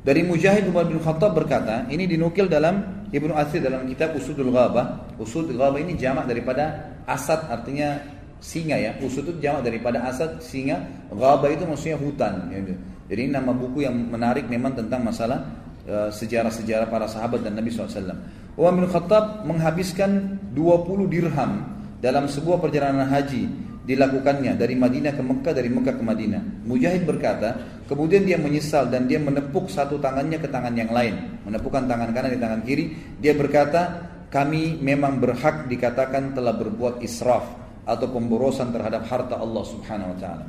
[0.00, 5.20] dari Mujahid Umar bin Khattab berkata, ini dinukil dalam Ibnu Athir dalam kitab Usudul Ghabah.
[5.20, 8.00] Usudul Ghabah ini jamak daripada asad artinya
[8.40, 8.96] singa ya.
[9.04, 10.80] Usud itu jamak daripada asad singa.
[11.12, 12.48] Ghabah itu maksudnya hutan.
[12.48, 12.60] Ya.
[13.06, 15.46] Jadi nama buku yang menarik memang tentang masalah
[15.86, 18.18] eh, sejarah-sejarah para sahabat dan Nabi SAW.
[18.56, 21.52] Umar bin Khattab menghabiskan 20 dirham
[22.00, 26.42] dalam sebuah perjalanan haji dilakukannya dari Madinah ke Mekah, dari Mekah ke Madinah.
[26.66, 27.54] Mujahid berkata,
[27.86, 31.38] kemudian dia menyesal dan dia menepuk satu tangannya ke tangan yang lain.
[31.46, 32.84] Menepukkan tangan kanan di tangan kiri.
[33.22, 37.46] Dia berkata, kami memang berhak dikatakan telah berbuat israf
[37.86, 40.46] atau pemborosan terhadap harta Allah Subhanahu wa taala.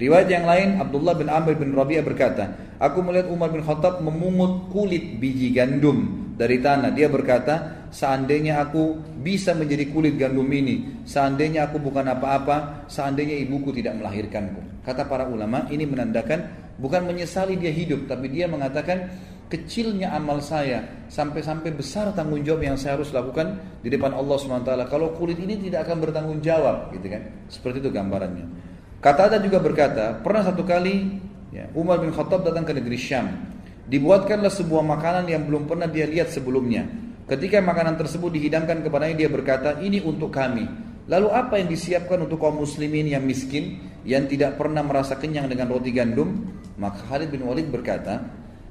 [0.00, 4.72] Riwayat yang lain Abdullah bin Amr bin Rabi'ah berkata, aku melihat Umar bin Khattab memungut
[4.72, 6.88] kulit biji gandum dari tanah.
[6.96, 13.76] Dia berkata, seandainya aku bisa menjadi kulit gandum ini, seandainya aku bukan apa-apa, seandainya ibuku
[13.76, 14.80] tidak melahirkanku.
[14.88, 19.04] Kata para ulama, ini menandakan bukan menyesali dia hidup, tapi dia mengatakan
[19.52, 20.80] kecilnya amal saya
[21.12, 24.72] sampai-sampai besar tanggung jawab yang saya harus lakukan di depan Allah SWT.
[24.88, 27.20] Kalau kulit ini tidak akan bertanggung jawab, gitu kan?
[27.52, 28.69] Seperti itu gambarannya.
[29.00, 31.16] Kata ada juga berkata, pernah satu kali
[31.56, 33.32] ya, Umar bin Khattab datang ke negeri Syam.
[33.88, 36.84] Dibuatkanlah sebuah makanan yang belum pernah dia lihat sebelumnya.
[37.24, 40.68] Ketika makanan tersebut dihidangkan kepadanya, dia berkata, ini untuk kami.
[41.08, 45.72] Lalu apa yang disiapkan untuk kaum muslimin yang miskin, yang tidak pernah merasa kenyang dengan
[45.72, 46.46] roti gandum?
[46.76, 48.20] Maka Khalid bin Walid berkata,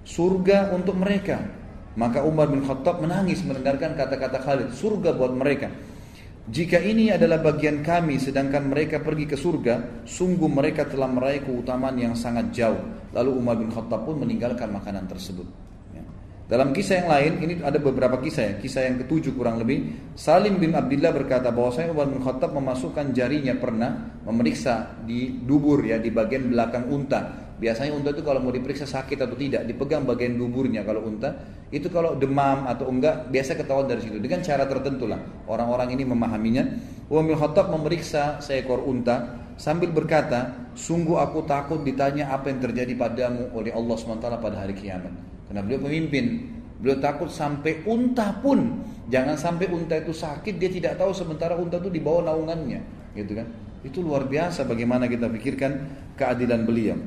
[0.05, 1.41] surga untuk mereka.
[1.97, 5.73] Maka Umar bin Khattab menangis mendengarkan kata-kata Khalid, surga buat mereka.
[6.49, 11.93] Jika ini adalah bagian kami sedangkan mereka pergi ke surga, sungguh mereka telah meraih keutamaan
[11.93, 12.81] yang sangat jauh.
[13.13, 15.45] Lalu Umar bin Khattab pun meninggalkan makanan tersebut.
[15.93, 16.01] Ya.
[16.49, 18.53] Dalam kisah yang lain, ini ada beberapa kisah ya.
[18.57, 19.93] Kisah yang ketujuh kurang lebih.
[20.17, 25.85] Salim bin Abdullah berkata bahwa saya Umar bin Khattab memasukkan jarinya pernah memeriksa di dubur
[25.85, 30.07] ya di bagian belakang unta Biasanya unta itu kalau mau diperiksa sakit atau tidak, dipegang
[30.07, 31.58] bagian duburnya kalau unta.
[31.69, 34.17] Itu kalau demam atau enggak, biasa ketahuan dari situ.
[34.17, 35.21] Dengan cara tertentu lah.
[35.45, 36.63] Orang-orang ini memahaminya.
[37.09, 42.95] Umar bin Khattab memeriksa seekor unta sambil berkata, sungguh aku takut ditanya apa yang terjadi
[42.95, 45.11] padamu oleh Allah SWT pada hari kiamat.
[45.45, 46.47] Karena beliau pemimpin,
[46.79, 51.81] beliau takut sampai unta pun, jangan sampai unta itu sakit, dia tidak tahu sementara unta
[51.81, 52.79] itu di bawah naungannya,
[53.17, 53.49] gitu kan?
[53.83, 55.71] Itu luar biasa bagaimana kita pikirkan
[56.15, 56.97] keadilan beliau.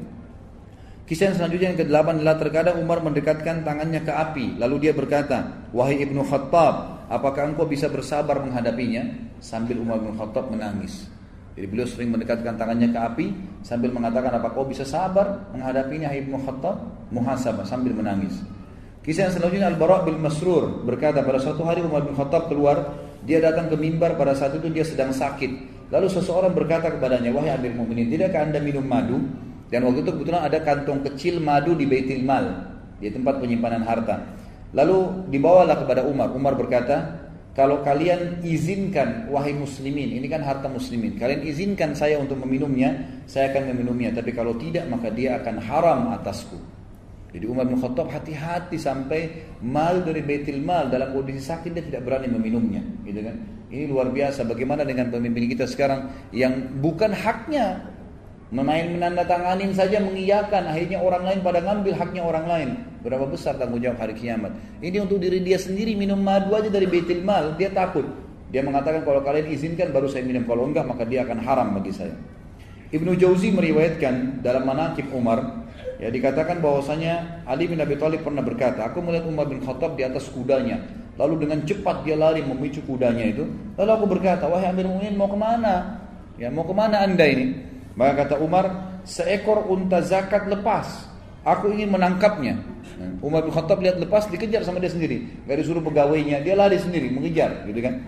[1.02, 4.46] Kisah yang selanjutnya yang ke-8 adalah terkadang Umar mendekatkan tangannya ke api.
[4.56, 9.34] Lalu dia berkata, Wahai Ibnu Khattab, apakah engkau bisa bersabar menghadapinya?
[9.42, 11.10] Sambil Umar bin Khattab menangis.
[11.52, 13.26] Jadi beliau sering mendekatkan tangannya ke api
[13.60, 16.76] sambil mengatakan, apakah kau bisa sabar menghadapinya, Hai Ibnu Khattab?
[17.12, 18.40] Muhasabah sambil menangis.
[19.02, 22.94] Kisah yang selanjutnya Al-Bara' bin Masrur berkata pada suatu hari Umar bin Khattab keluar,
[23.26, 25.50] dia datang ke mimbar pada saat itu dia sedang sakit.
[25.90, 29.18] Lalu seseorang berkata kepadanya, "Wahai Amir Mukminin, tidakkah Anda minum madu?"
[29.72, 32.68] Dan waktu itu kebetulan ada kantong kecil madu di Baitul Mal,
[33.00, 34.20] di tempat penyimpanan harta.
[34.76, 36.28] Lalu dibawalah kepada Umar.
[36.36, 37.24] Umar berkata,
[37.56, 41.16] kalau kalian izinkan wahai muslimin, ini kan harta muslimin.
[41.16, 44.12] Kalian izinkan saya untuk meminumnya, saya akan meminumnya.
[44.12, 46.56] Tapi kalau tidak maka dia akan haram atasku.
[47.32, 52.04] Jadi Umar bin Khattab hati-hati sampai mal dari Baitul Mal dalam kondisi sakit dia tidak
[52.04, 53.36] berani meminumnya, gitu kan?
[53.72, 54.44] Ini luar biasa.
[54.44, 57.91] Bagaimana dengan pemimpin kita sekarang yang bukan haknya
[58.52, 62.68] Memain menandatanganin saja mengiyakan akhirnya orang lain pada ngambil haknya orang lain.
[63.00, 64.52] Berapa besar tanggung jawab hari kiamat?
[64.84, 68.04] Ini untuk diri dia sendiri minum madu aja dari betil mal, dia takut.
[68.52, 71.96] Dia mengatakan kalau kalian izinkan baru saya minum, kalau enggak maka dia akan haram bagi
[71.96, 72.12] saya.
[72.92, 75.64] Ibnu Jauzi meriwayatkan dalam manakib Umar
[75.96, 80.04] ya dikatakan bahwasanya Ali bin Abi Thalib pernah berkata, aku melihat Umar bin Khattab di
[80.04, 80.76] atas kudanya,
[81.16, 83.48] lalu dengan cepat dia lari memicu kudanya itu.
[83.80, 86.04] Lalu aku berkata, wahai Amir Mu'minin mau ke mana?
[86.36, 87.71] Ya mau ke mana anda ini?
[87.98, 91.08] Maka kata Umar, seekor unta zakat lepas.
[91.42, 92.56] Aku ingin menangkapnya.
[93.18, 95.26] Umar bin Khattab lihat lepas dikejar sama dia sendiri.
[95.46, 97.98] Gak disuruh pegawainya, dia lari sendiri mengejar, gitu kan.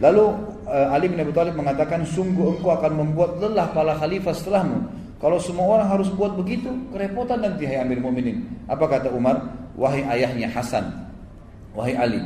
[0.00, 0.24] Lalu
[0.68, 4.78] uh, Ali bin Abi Thalib mengatakan, sungguh engkau akan membuat lelah para khalifah setelahmu.
[5.22, 8.42] Kalau semua orang harus buat begitu, kerepotan nanti hai Amir Mu'minin.
[8.66, 9.38] Apa kata Umar?
[9.72, 10.84] Wahai ayahnya Hasan,
[11.72, 12.20] wahai Ali,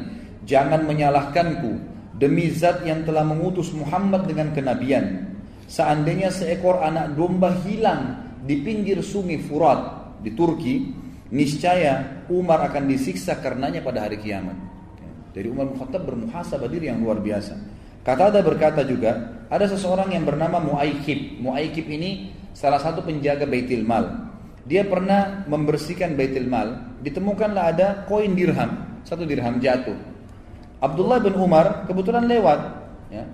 [0.50, 1.78] jangan menyalahkanku
[2.18, 5.35] demi zat yang telah mengutus Muhammad dengan kenabian
[5.66, 10.94] Seandainya seekor anak domba hilang di pinggir sungai Furat di Turki,
[11.34, 14.54] niscaya Umar akan disiksa karenanya pada hari kiamat.
[15.34, 17.58] Jadi Umar bin Khattab bermuhasabah diri yang luar biasa.
[18.06, 21.42] Kata ada berkata juga, ada seseorang yang bernama Muaikib.
[21.42, 24.30] Muaikib ini salah satu penjaga Baitul Mal.
[24.62, 29.98] Dia pernah membersihkan Baitul Mal, ditemukanlah ada koin dirham, satu dirham jatuh.
[30.78, 32.60] Abdullah bin Umar kebetulan lewat,
[33.10, 33.26] ya.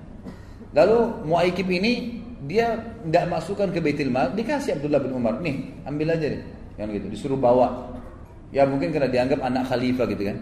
[0.73, 2.75] Lalu Muaikib ini dia
[3.07, 6.43] tidak masukkan ke Baitul Mal, dikasih Abdullah bin Umar, nih ambil aja deh,
[6.79, 7.95] yang gitu, disuruh bawa.
[8.53, 10.37] Ya mungkin karena dianggap anak khalifah gitu kan.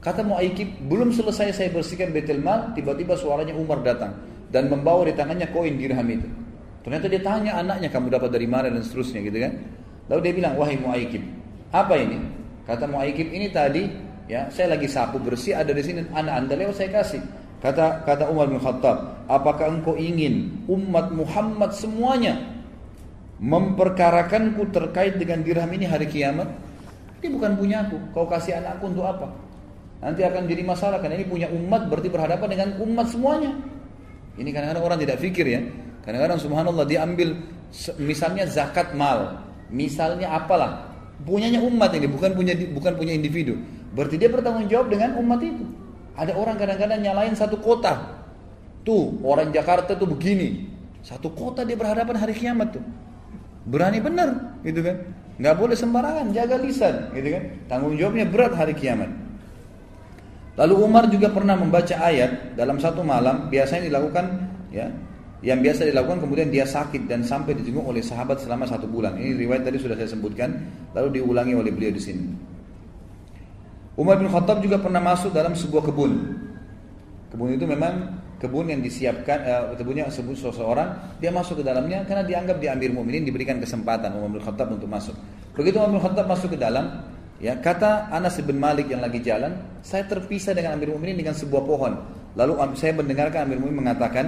[0.00, 4.14] Kata Mu'aikib, belum selesai saya bersihkan Baitul Mal, tiba-tiba suaranya Umar datang
[4.52, 6.28] dan membawa di tangannya koin dirham itu.
[6.84, 9.52] Ternyata dia tanya anaknya, kamu dapat dari mana dan seterusnya gitu kan.
[10.12, 11.24] Lalu dia bilang, wahai Mu'aikib,
[11.72, 12.20] apa ini?
[12.68, 13.82] Kata Mu'aikib, ini tadi
[14.24, 17.20] ya saya lagi sapu bersih ada di sini anak anda lewat saya kasih.
[17.64, 22.36] Kata kata Umar bin Khattab, apakah engkau ingin umat Muhammad semuanya
[23.40, 26.44] memperkarakanku terkait dengan dirham ini hari kiamat?
[27.24, 27.96] Ini bukan punya aku.
[28.12, 29.32] Kau kasih anakku untuk apa?
[30.04, 33.56] Nanti akan jadi masalah karena ini punya umat berarti berhadapan dengan umat semuanya.
[34.36, 35.64] Ini kadang-kadang orang tidak fikir ya.
[36.04, 37.32] Kadang-kadang subhanallah dia ambil
[37.96, 39.40] misalnya zakat mal,
[39.72, 40.92] misalnya apalah,
[41.24, 43.56] punyanya umat ini bukan punya bukan punya individu.
[43.96, 45.64] Berarti dia bertanggung jawab dengan umat itu.
[46.14, 48.22] Ada orang kadang-kadang nyalain satu kota.
[48.86, 50.70] Tuh, orang Jakarta tuh begini.
[51.02, 52.84] Satu kota dia berhadapan hari kiamat tuh.
[53.64, 54.96] Berani benar, gitu kan?
[55.40, 57.42] Nggak boleh sembarangan, jaga lisan, gitu kan?
[57.66, 59.10] Tanggung jawabnya berat hari kiamat.
[60.54, 64.24] Lalu Umar juga pernah membaca ayat dalam satu malam, biasanya dilakukan
[64.70, 64.86] ya,
[65.42, 69.18] yang biasa dilakukan kemudian dia sakit dan sampai dijenguk oleh sahabat selama satu bulan.
[69.18, 70.56] Ini riwayat tadi sudah saya sebutkan,
[70.94, 72.53] lalu diulangi oleh beliau di sini.
[73.94, 76.12] Umar bin Khattab juga pernah masuk dalam sebuah kebun.
[77.30, 82.26] Kebun itu memang kebun yang disiapkan, uh, kebunnya sebut seseorang, dia masuk ke dalamnya karena
[82.26, 85.14] dianggap di Amir Mukminin diberikan kesempatan Umar bin Khattab untuk masuk.
[85.54, 87.06] Begitu Umar bin Khattab masuk ke dalam,
[87.38, 91.62] ya kata Anas bin Malik yang lagi jalan, saya terpisah dengan Amir Mukminin dengan sebuah
[91.62, 91.92] pohon.
[92.34, 94.26] Lalu saya mendengarkan Amir Mukminin mengatakan,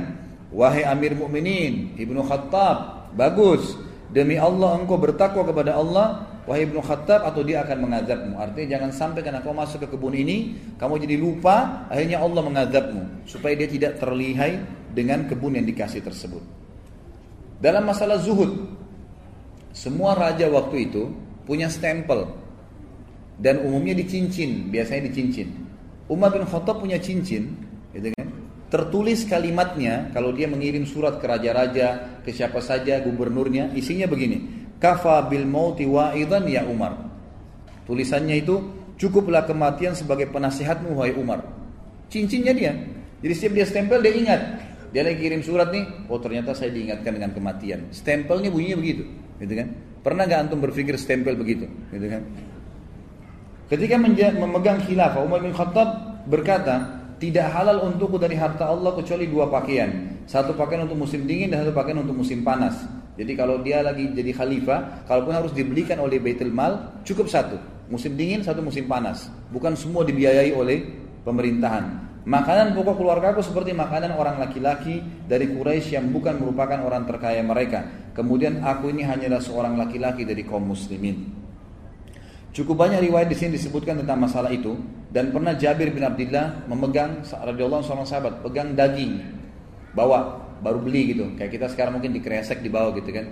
[0.55, 3.75] wahai Amir Mukminin, Ibnu Khattab, bagus.
[4.07, 8.39] Demi Allah engkau bertakwa kepada Allah Wahai Ibnu Khattab atau dia akan mengazabmu.
[8.39, 13.27] Artinya jangan sampai karena kau masuk ke kebun ini, kamu jadi lupa, akhirnya Allah mengazabmu.
[13.27, 14.63] Supaya dia tidak terlihai
[14.95, 16.41] dengan kebun yang dikasih tersebut.
[17.59, 18.63] Dalam masalah zuhud,
[19.75, 21.11] semua raja waktu itu
[21.43, 22.31] punya stempel.
[23.37, 25.51] Dan umumnya dicincin, biasanya dicincin.
[26.07, 27.59] Umar bin Khattab punya cincin,
[27.91, 28.27] gitu kan?
[28.71, 34.56] Tertulis kalimatnya kalau dia mengirim surat ke raja-raja, ke siapa saja, gubernurnya, isinya begini.
[34.77, 36.97] Kafa bil mauti wa'idan ya Umar.
[37.89, 38.61] Tulisannya itu
[39.01, 41.45] cukuplah kematian sebagai penasihatmu wahai Umar.
[42.13, 42.73] Cincinnya dia.
[43.25, 44.41] Jadi setiap dia stempel dia ingat.
[44.95, 47.91] Dia lagi kirim surat nih, oh ternyata saya diingatkan dengan kematian.
[47.93, 49.03] Stempelnya bunyinya begitu,
[49.43, 49.69] gitu kan?
[50.01, 52.23] Pernah nggak antum berpikir stempel begitu, gitu kan?
[53.67, 59.51] Ketika memegang khilafah, Umar bin Khattab berkata, tidak halal untukku dari harta Allah kecuali dua
[59.51, 60.23] pakaian.
[60.25, 62.79] Satu pakaian untuk musim dingin dan satu pakaian untuk musim panas.
[63.17, 67.57] Jadi kalau dia lagi jadi khalifah, kalaupun harus dibelikan oleh Baitul Mal, cukup satu.
[67.89, 69.33] Musim dingin, satu musim panas.
[69.49, 70.85] Bukan semua dibiayai oleh
[71.25, 72.07] pemerintahan.
[72.27, 74.99] Makanan pokok keluarga aku seperti makanan orang laki-laki
[75.31, 77.87] dari Quraisy yang bukan merupakan orang terkaya mereka.
[78.19, 81.31] Kemudian aku ini hanyalah seorang laki-laki dari kaum muslimin.
[82.51, 84.75] Cukup banyak riwayat di sini disebutkan tentang masalah itu
[85.13, 89.23] dan pernah Jabir bin Abdullah memegang radhiyallahu seorang sahabat pegang daging
[89.95, 91.35] bawa baru beli gitu.
[91.37, 93.27] Kayak kita sekarang mungkin dikresek di bawah gitu kan.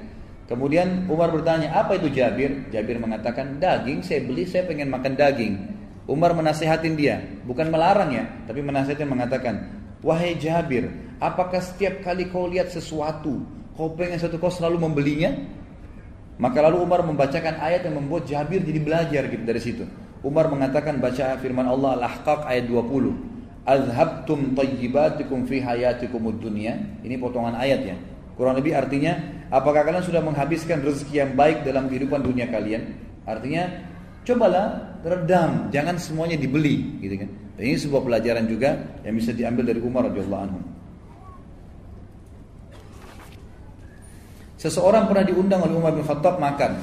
[0.45, 2.69] Kemudian Umar bertanya apa itu Jabir?
[2.69, 5.55] Jabir mengatakan daging saya beli saya pengen makan daging.
[6.05, 7.17] Umar menasehatin dia
[7.49, 9.73] bukan melarang ya tapi menasehatin mengatakan
[10.05, 13.41] wahai Jabir apakah setiap kali kau lihat sesuatu
[13.73, 15.33] kau pengen satu kau selalu membelinya?
[16.35, 19.85] Maka lalu Umar membacakan ayat yang membuat Jabir jadi belajar gitu dari situ.
[20.21, 23.44] Umar mengatakan baca firman Allah Al-Ahqaq ayat 20.
[23.65, 26.77] Azhabtum tayyibatikum fi hayatikum dunya.
[27.01, 27.97] Ini potongan ayat ya.
[28.37, 29.17] Kurang lebih artinya,
[29.49, 32.93] apakah kalian sudah menghabiskan rezeki yang baik dalam kehidupan dunia kalian?
[33.25, 33.71] Artinya,
[34.27, 37.31] cobalah redam, jangan semuanya dibeli, gitu kan.
[37.55, 40.61] Dan ini sebuah pelajaran juga yang bisa diambil dari Umar radhiyallahu anhu.
[44.59, 46.83] Seseorang pernah diundang oleh Umar bin Khattab makan.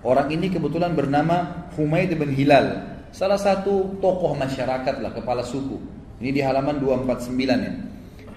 [0.00, 2.93] Orang ini kebetulan bernama Humaid bin Hilal.
[3.14, 5.78] Salah satu tokoh masyarakat lah, kepala suku.
[6.18, 7.30] Ini di halaman 249
[7.62, 7.72] ya.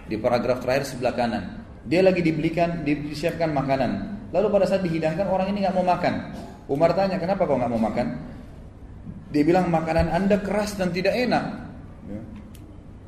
[0.05, 1.43] Di paragraf terakhir sebelah kanan.
[1.81, 4.21] Dia lagi dibelikan, disiapkan makanan.
[4.29, 6.13] Lalu pada saat dihidangkan orang ini nggak mau makan.
[6.69, 8.07] Umar tanya, kenapa kau nggak mau makan?
[9.33, 11.67] Dia bilang makanan anda keras dan tidak enak.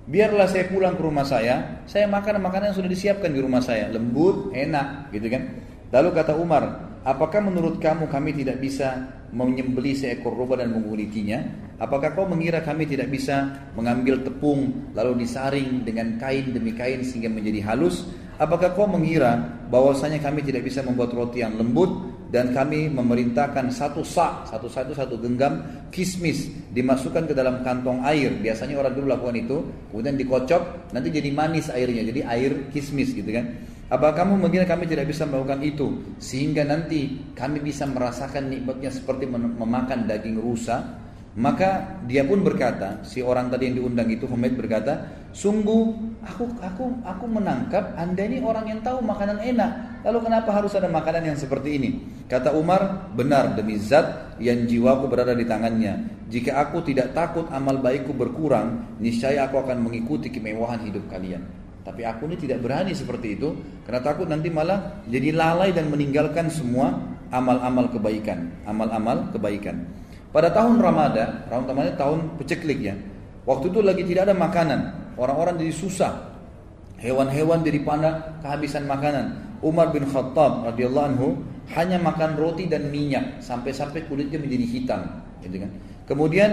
[0.10, 3.94] Biarlah saya pulang ke rumah saya, saya makan makanan yang sudah disiapkan di rumah saya,
[3.94, 5.54] lembut, enak, gitu kan.
[5.94, 11.40] Lalu kata Umar, apakah menurut kamu kami tidak bisa menyembeli seekor robah dan mengulitinya?
[11.80, 17.32] Apakah kau mengira kami tidak bisa mengambil tepung lalu disaring dengan kain demi kain sehingga
[17.32, 18.10] menjadi halus?
[18.40, 19.36] Apakah kau mengira
[19.68, 21.92] bahwasanya kami tidak bisa membuat roti yang lembut
[22.32, 25.60] dan kami memerintahkan satu sak, satu satu satu genggam
[25.92, 28.32] kismis dimasukkan ke dalam kantong air.
[28.40, 29.58] Biasanya orang dulu lakukan itu,
[29.92, 33.60] kemudian dikocok, nanti jadi manis airnya, jadi air kismis gitu kan.
[33.90, 39.26] Apa kamu mengira kami tidak bisa melakukan itu sehingga nanti kami bisa merasakan nikmatnya seperti
[39.28, 41.09] memakan daging rusa?
[41.38, 45.94] Maka dia pun berkata, si orang tadi yang diundang itu Humaid berkata, sungguh
[46.26, 50.02] aku aku aku menangkap anda ini orang yang tahu makanan enak.
[50.10, 51.90] Lalu kenapa harus ada makanan yang seperti ini?
[52.26, 56.26] Kata Umar, benar demi zat yang jiwaku berada di tangannya.
[56.34, 61.46] Jika aku tidak takut amal baikku berkurang, niscaya aku akan mengikuti kemewahan hidup kalian.
[61.86, 63.54] Tapi aku ini tidak berani seperti itu
[63.86, 69.90] karena takut nanti malah jadi lalai dan meninggalkan semua amal-amal kebaikan, amal-amal kebaikan.
[70.30, 72.94] Pada tahun Ramadan, tahun Ramadan tahun peceklik ya.
[73.50, 74.80] Waktu itu lagi tidak ada makanan,
[75.18, 76.14] orang-orang jadi susah.
[77.02, 79.58] Hewan-hewan jadi pandang kehabisan makanan.
[79.66, 81.28] Umar bin Khattab radhiyallahu anhu
[81.74, 85.02] hanya makan roti dan minyak sampai-sampai kulitnya menjadi hitam,
[85.42, 85.72] gitu kan.
[86.06, 86.52] Kemudian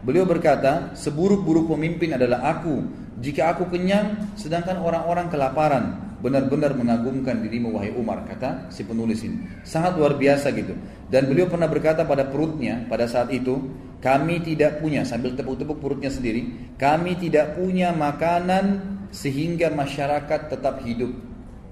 [0.00, 2.82] beliau berkata, seburuk-buruk pemimpin adalah aku.
[3.20, 5.84] Jika aku kenyang, sedangkan orang-orang kelaparan
[6.20, 9.64] benar-benar mengagumkan dirimu wahai Umar kata si penulis ini.
[9.64, 10.76] Sangat luar biasa gitu.
[11.08, 13.56] Dan beliau pernah berkata pada perutnya pada saat itu
[14.00, 18.80] kami tidak punya sambil tepuk-tepuk perutnya sendiri kami tidak punya makanan
[19.10, 21.10] sehingga masyarakat tetap hidup.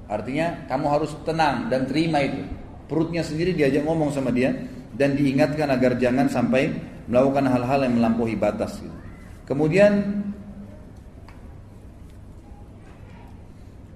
[0.08, 2.40] Artinya kamu harus tenang dan terima itu.
[2.88, 4.56] Perutnya sendiri diajak ngomong sama dia
[4.96, 6.72] dan diingatkan agar jangan sampai
[7.08, 8.92] melakukan hal-hal yang melampaui batas gitu.
[9.48, 10.20] kemudian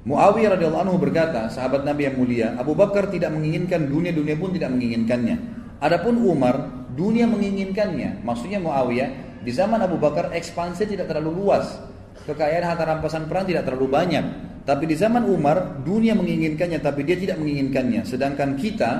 [0.03, 4.51] Muawiyah radhiyallahu anhu berkata, sahabat Nabi yang mulia, Abu Bakar tidak menginginkan dunia, dunia pun
[4.51, 5.38] tidak menginginkannya.
[5.79, 8.27] Adapun Umar, dunia menginginkannya.
[8.27, 11.79] Maksudnya Muawiyah, di zaman Abu Bakar ekspansi tidak terlalu luas.
[12.27, 14.25] Kekayaan harta rampasan perang tidak terlalu banyak.
[14.67, 18.03] Tapi di zaman Umar, dunia menginginkannya tapi dia tidak menginginkannya.
[18.03, 18.91] Sedangkan kita,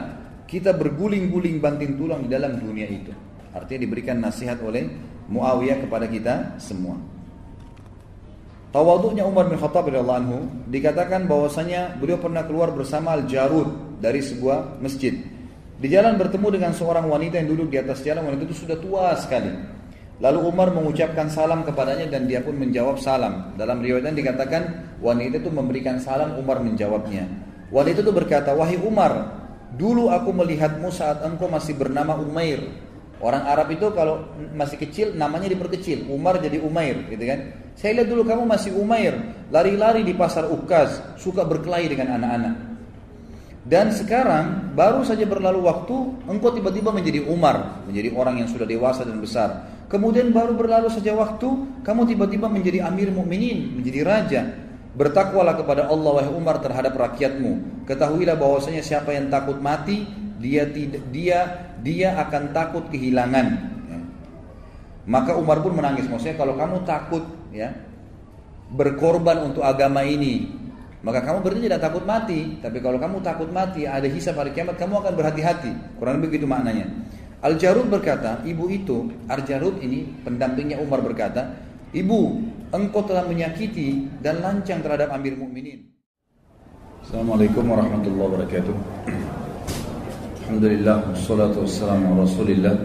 [0.47, 3.15] kita berguling-guling banting tulang di dalam dunia itu.
[3.55, 4.87] Artinya diberikan nasihat oleh
[5.31, 7.12] Muawiyah kepada kita semua.
[8.73, 10.39] Tawaduknya Umar bin Khattab radhiyallahu anhu
[10.73, 15.13] dikatakan bahwasanya beliau pernah keluar bersama Al-Jarud dari sebuah masjid.
[15.77, 19.13] Di jalan bertemu dengan seorang wanita yang duduk di atas jalan, wanita itu sudah tua
[19.21, 19.53] sekali.
[20.25, 23.53] Lalu Umar mengucapkan salam kepadanya dan dia pun menjawab salam.
[23.61, 24.63] Dalam riwayatnya dikatakan
[25.05, 27.29] wanita itu memberikan salam, Umar menjawabnya.
[27.69, 29.37] Wanita itu berkata, "Wahai Umar,
[29.77, 32.65] dulu aku melihatmu saat engkau masih bernama Umair."
[33.23, 37.55] Orang Arab itu kalau masih kecil namanya diperkecil, Umar jadi Umair, gitu kan?
[37.79, 39.15] Saya lihat dulu kamu masih Umair,
[39.55, 42.55] lari-lari di pasar Ukaz, suka berkelahi dengan anak-anak.
[43.63, 45.95] Dan sekarang baru saja berlalu waktu,
[46.27, 49.71] engkau tiba-tiba menjadi Umar, menjadi orang yang sudah dewasa dan besar.
[49.87, 51.47] Kemudian baru berlalu saja waktu,
[51.87, 54.43] kamu tiba-tiba menjadi Amir Mukminin, menjadi raja.
[54.99, 57.87] Bertakwalah kepada Allah wahai Umar terhadap rakyatmu.
[57.87, 60.11] Ketahuilah bahwasanya siapa yang takut mati,
[60.43, 63.47] dia tidak dia dia akan takut kehilangan.
[63.91, 63.99] Ya.
[65.07, 66.07] Maka Umar pun menangis.
[66.07, 67.75] Maksudnya kalau kamu takut ya
[68.73, 70.49] berkorban untuk agama ini,
[71.03, 72.63] maka kamu berarti tidak takut mati.
[72.63, 75.99] Tapi kalau kamu takut mati, ada hisab hari kiamat, kamu akan berhati-hati.
[75.99, 76.87] Kurang lebih begitu maknanya.
[77.43, 81.59] Al-Jarud berkata, ibu itu, Al-Jarud ini pendampingnya Umar berkata,
[81.91, 82.39] ibu,
[82.71, 85.91] engkau telah menyakiti dan lancang terhadap Amir Mukminin.
[87.03, 88.75] Assalamualaikum warahmatullahi wabarakatuh.
[90.53, 92.77] Alhamdulillah, wassalatu wassalamu ala rasulillah.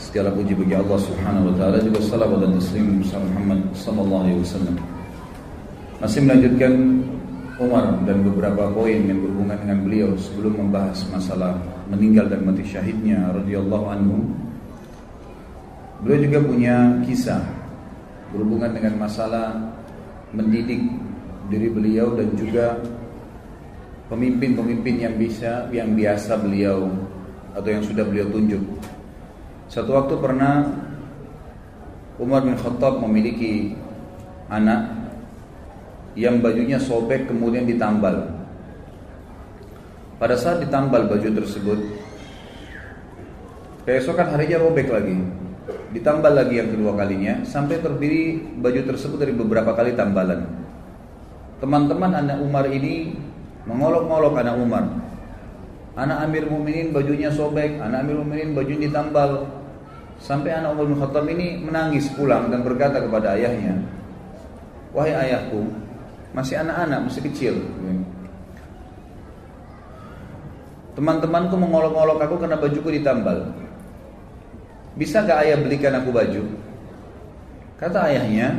[0.00, 4.76] Segala puji bagi Allah subhanahu wa ta'ala juga salawat dan taslim Muhammad sallallahu alaihi wasallam.
[6.00, 6.72] Masih melanjutkan
[7.60, 11.60] Umar dan beberapa poin yang berhubungan dengan beliau sebelum membahas masalah
[11.92, 14.24] meninggal dan mati syahidnya radhiyallahu anhu.
[16.00, 17.44] Beliau juga punya kisah
[18.32, 19.60] berhubungan dengan masalah
[20.32, 20.88] mendidik
[21.52, 22.80] diri beliau dan juga
[24.08, 27.09] pemimpin-pemimpin yang bisa yang biasa beliau
[27.60, 28.64] atau yang sudah beliau tunjuk.
[29.68, 30.66] Satu waktu pernah
[32.16, 33.76] Umar bin Khattab memiliki
[34.50, 34.92] anak
[36.18, 38.34] yang bajunya sobek kemudian ditambal.
[40.20, 41.78] Pada saat ditambal baju tersebut,
[43.88, 45.16] keesokan harinya robek lagi.
[45.94, 50.44] Ditambal lagi yang kedua kalinya sampai terdiri baju tersebut dari beberapa kali tambalan.
[51.62, 53.14] Teman-teman anak Umar ini
[53.64, 54.84] mengolok-olok anak Umar.
[55.98, 59.46] Anak Amir Muminin bajunya sobek, anak Amir Muminin bajunya ditambal.
[60.20, 63.80] Sampai anak Umar bin Khattab ini menangis pulang dan berkata kepada ayahnya,
[64.92, 65.64] "Wahai ayahku,
[66.30, 67.54] masih anak-anak, masih kecil.
[70.94, 73.50] Teman-temanku mengolok-olok aku karena bajuku ditambal.
[74.94, 76.42] Bisa gak ayah belikan aku baju?
[77.80, 78.52] Kata ayahnya,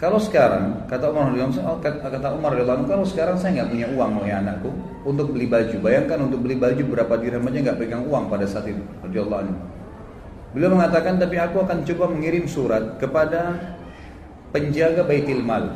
[0.00, 2.56] kalau sekarang, kata Umar radhiyallahu kata Umar
[2.88, 4.72] kalau sekarang saya nggak punya uang oleh anakku
[5.04, 5.76] untuk beli baju.
[5.76, 8.80] Bayangkan untuk beli baju berapa dirham aja nggak pegang uang pada saat itu.
[9.04, 9.54] Anhu.
[10.56, 13.60] Beliau mengatakan, tapi aku akan coba mengirim surat kepada
[14.56, 15.68] penjaga Baitul Mal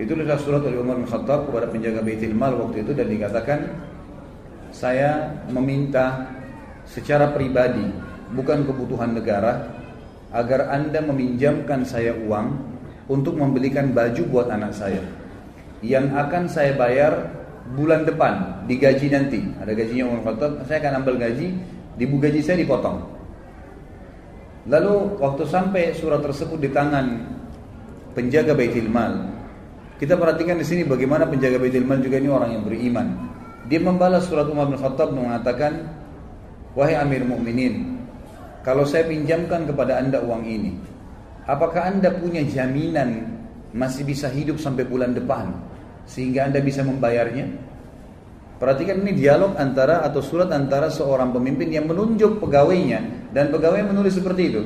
[0.00, 3.58] itu adalah surat oleh Umar bin Khattab kepada penjaga Baitul Mal waktu itu dan dikatakan
[4.72, 6.32] saya meminta
[6.88, 7.84] secara pribadi
[8.32, 9.68] bukan kebutuhan negara
[10.32, 12.69] agar Anda meminjamkan saya uang
[13.10, 15.02] untuk membelikan baju buat anak saya.
[15.82, 17.34] Yang akan saya bayar
[17.74, 19.42] bulan depan digaji nanti.
[19.58, 21.58] Ada gajinya Umar Khattab saya akan ambil gaji
[21.98, 23.02] di gaji saya dipotong.
[24.70, 27.26] Lalu waktu sampai surat tersebut di tangan
[28.14, 29.40] penjaga Baitul Mal
[30.00, 33.06] kita perhatikan di sini bagaimana penjaga Baitul Mal juga ini orang yang beriman.
[33.68, 35.92] Dia membalas surat Umar bin Khattab mengatakan,
[36.72, 38.00] "Wahai Amir Mukminin,
[38.64, 40.72] kalau saya pinjamkan kepada Anda uang ini,
[41.50, 43.26] apakah Anda punya jaminan
[43.74, 45.50] masih bisa hidup sampai bulan depan
[46.06, 47.68] sehingga Anda bisa membayarnya?"
[48.60, 54.20] Perhatikan ini dialog antara atau surat antara seorang pemimpin yang menunjuk pegawainya dan pegawai menulis
[54.20, 54.62] seperti itu.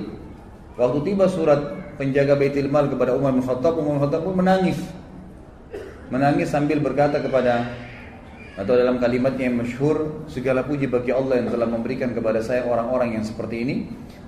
[0.74, 1.62] Waktu tiba surat
[1.94, 4.82] penjaga Baitul Mal kepada Umar bin Khattab, Umar bin Khattab pun menangis
[6.12, 7.70] menangis sambil berkata kepada
[8.54, 13.18] atau dalam kalimatnya yang masyhur segala puji bagi Allah yang telah memberikan kepada saya orang-orang
[13.18, 13.74] yang seperti ini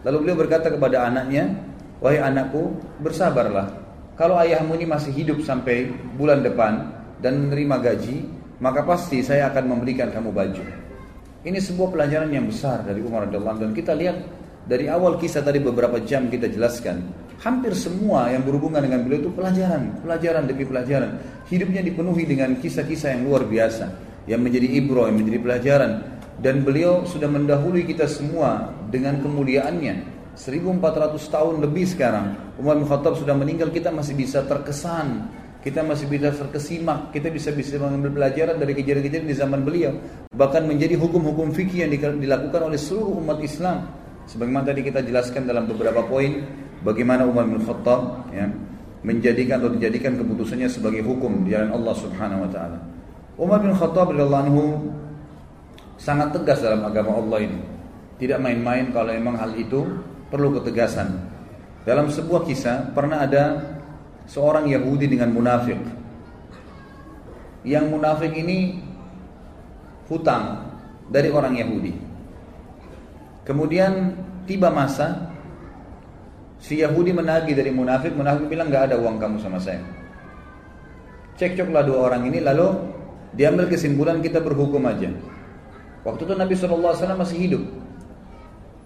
[0.02, 1.54] lalu beliau berkata kepada anaknya
[2.02, 3.72] wahai anakku bersabarlah
[4.16, 8.28] kalau ayahmu ini masih hidup sampai bulan depan dan menerima gaji
[8.60, 10.64] maka pasti saya akan memberikan kamu baju
[11.46, 14.18] ini sebuah pelajaran yang besar dari Umar radhiyallahu dan kita lihat
[14.66, 19.32] dari awal kisah tadi beberapa jam kita jelaskan Hampir semua yang berhubungan dengan beliau itu
[19.36, 21.20] pelajaran, pelajaran demi pelajaran.
[21.52, 23.92] Hidupnya dipenuhi dengan kisah-kisah yang luar biasa,
[24.24, 25.92] yang menjadi ibro, yang menjadi pelajaran.
[26.40, 30.15] Dan beliau sudah mendahului kita semua dengan kemuliaannya.
[30.36, 35.32] 1400 tahun lebih sekarang Umar bin Khattab sudah meninggal kita masih bisa terkesan
[35.64, 39.96] kita masih bisa terkesimak kita bisa bisa mengambil pelajaran dari kejadian-kejadian di zaman beliau
[40.36, 43.88] bahkan menjadi hukum-hukum fikih yang dilakukan oleh seluruh umat Islam
[44.28, 46.44] sebagaimana tadi kita jelaskan dalam beberapa poin
[46.86, 48.46] bagaimana Umar bin Khattab ya,
[49.06, 52.78] menjadikan atau dijadikan keputusannya sebagai hukum di jalan Allah Subhanahu wa taala.
[53.34, 54.64] Umar bin Khattab radhiyallahu anhu
[55.98, 57.58] sangat tegas dalam agama Allah ini.
[58.16, 59.84] Tidak main-main kalau memang hal itu
[60.28, 61.34] perlu ketegasan.
[61.86, 63.62] Dalam sebuah kisah pernah ada
[64.26, 65.78] seorang Yahudi dengan munafik.
[67.62, 68.78] Yang munafik ini
[70.06, 70.70] hutang
[71.10, 71.94] dari orang Yahudi.
[73.46, 75.36] Kemudian tiba masa
[76.56, 79.80] Si Yahudi menagih dari munafik, munafik bilang nggak ada uang kamu sama saya.
[81.36, 82.72] Cekcoklah dua orang ini, lalu
[83.36, 85.12] diambil kesimpulan kita berhukum aja.
[86.02, 87.62] Waktu itu Nabi SAW masih hidup.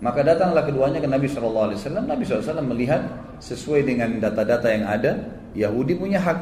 [0.00, 1.76] Maka datanglah keduanya ke Nabi SAW.
[2.08, 3.04] Nabi SAW melihat
[3.36, 5.12] sesuai dengan data-data yang ada,
[5.52, 6.40] Yahudi punya hak.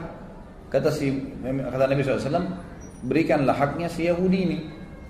[0.70, 1.11] Kata si
[1.42, 2.54] kata Nabi SAW,
[3.02, 4.59] berikanlah haknya si Yahudi ini.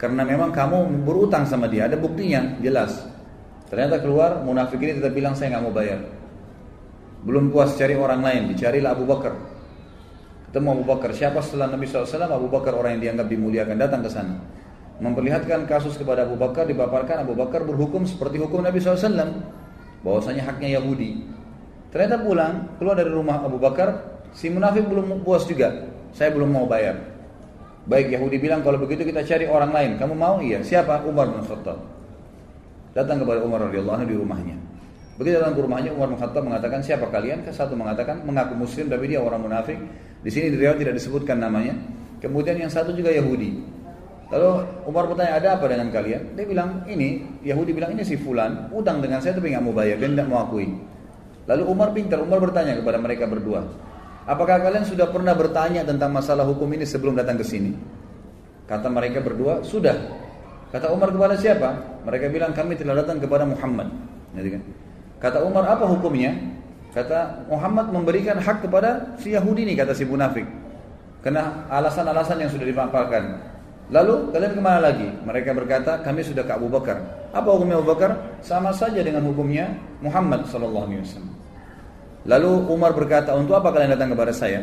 [0.01, 3.05] Karena memang kamu berutang sama dia, ada buktinya jelas.
[3.69, 6.01] Ternyata keluar munafik ini tetap bilang saya nggak mau bayar.
[7.27, 9.35] Belum puas cari orang lain, dicarilah Abu Bakar.
[10.49, 11.11] Ketemu Abu Bakar.
[11.13, 12.09] Siapa setelah Nabi SAW?
[12.33, 14.41] Abu Bakar orang yang dianggap dimuliakan datang ke sana.
[14.99, 19.47] Memperlihatkan kasus kepada Abu Bakar dipaparkan Abu Bakar berhukum seperti hukum Nabi SAW
[20.03, 21.23] bahwasanya haknya Yahudi.
[21.95, 25.89] Ternyata pulang keluar dari rumah Abu Bakar si munafik belum puas juga.
[26.13, 26.99] Saya belum mau bayar.
[27.89, 29.91] Baik Yahudi bilang kalau begitu kita cari orang lain.
[29.97, 30.43] Kamu mau?
[30.43, 30.61] Iya.
[30.61, 31.09] Siapa?
[31.09, 31.81] Umar bin Khattab.
[32.93, 34.57] Datang kepada Umar radhiyallahu di rumahnya.
[35.17, 37.49] Begitu datang ke rumahnya Umar bin Khattab mengatakan siapa kalian?
[37.49, 39.81] Satu mengatakan mengaku muslim tapi dia orang munafik.
[40.21, 41.73] Di sini di riwayat tidak disebutkan namanya.
[42.21, 43.78] Kemudian yang satu juga Yahudi
[44.29, 44.49] Lalu
[44.85, 46.37] Umar bertanya ada apa dengan kalian?
[46.37, 49.97] Dia bilang ini Yahudi bilang ini si Fulan utang dengan saya tapi nggak mau bayar
[49.97, 50.69] dan tidak mau akui.
[51.49, 53.65] Lalu Umar pintar Umar bertanya kepada mereka berdua,
[54.29, 57.73] apakah kalian sudah pernah bertanya tentang masalah hukum ini sebelum datang ke sini?
[58.69, 59.97] Kata mereka berdua sudah.
[60.69, 62.05] Kata Umar kepada siapa?
[62.05, 63.89] Mereka bilang kami telah datang kepada Muhammad.
[64.37, 64.63] Kan?
[65.25, 66.37] Kata Umar apa hukumnya?
[66.93, 70.45] Kata Muhammad memberikan hak kepada si Yahudi ini kata si munafik.
[71.25, 73.57] Karena alasan-alasan yang sudah dipaparkan.
[73.89, 75.09] Lalu kalian ke mana lagi?
[75.25, 77.01] Mereka berkata, kami sudah ke Abu Bakar.
[77.33, 78.37] Apa hukumnya Abu Bakar?
[78.45, 79.73] Sama saja dengan hukumnya
[80.05, 81.33] Muhammad Sallallahu Alaihi Wasallam.
[82.29, 84.61] Lalu Umar berkata, untuk apa kalian datang kepada saya?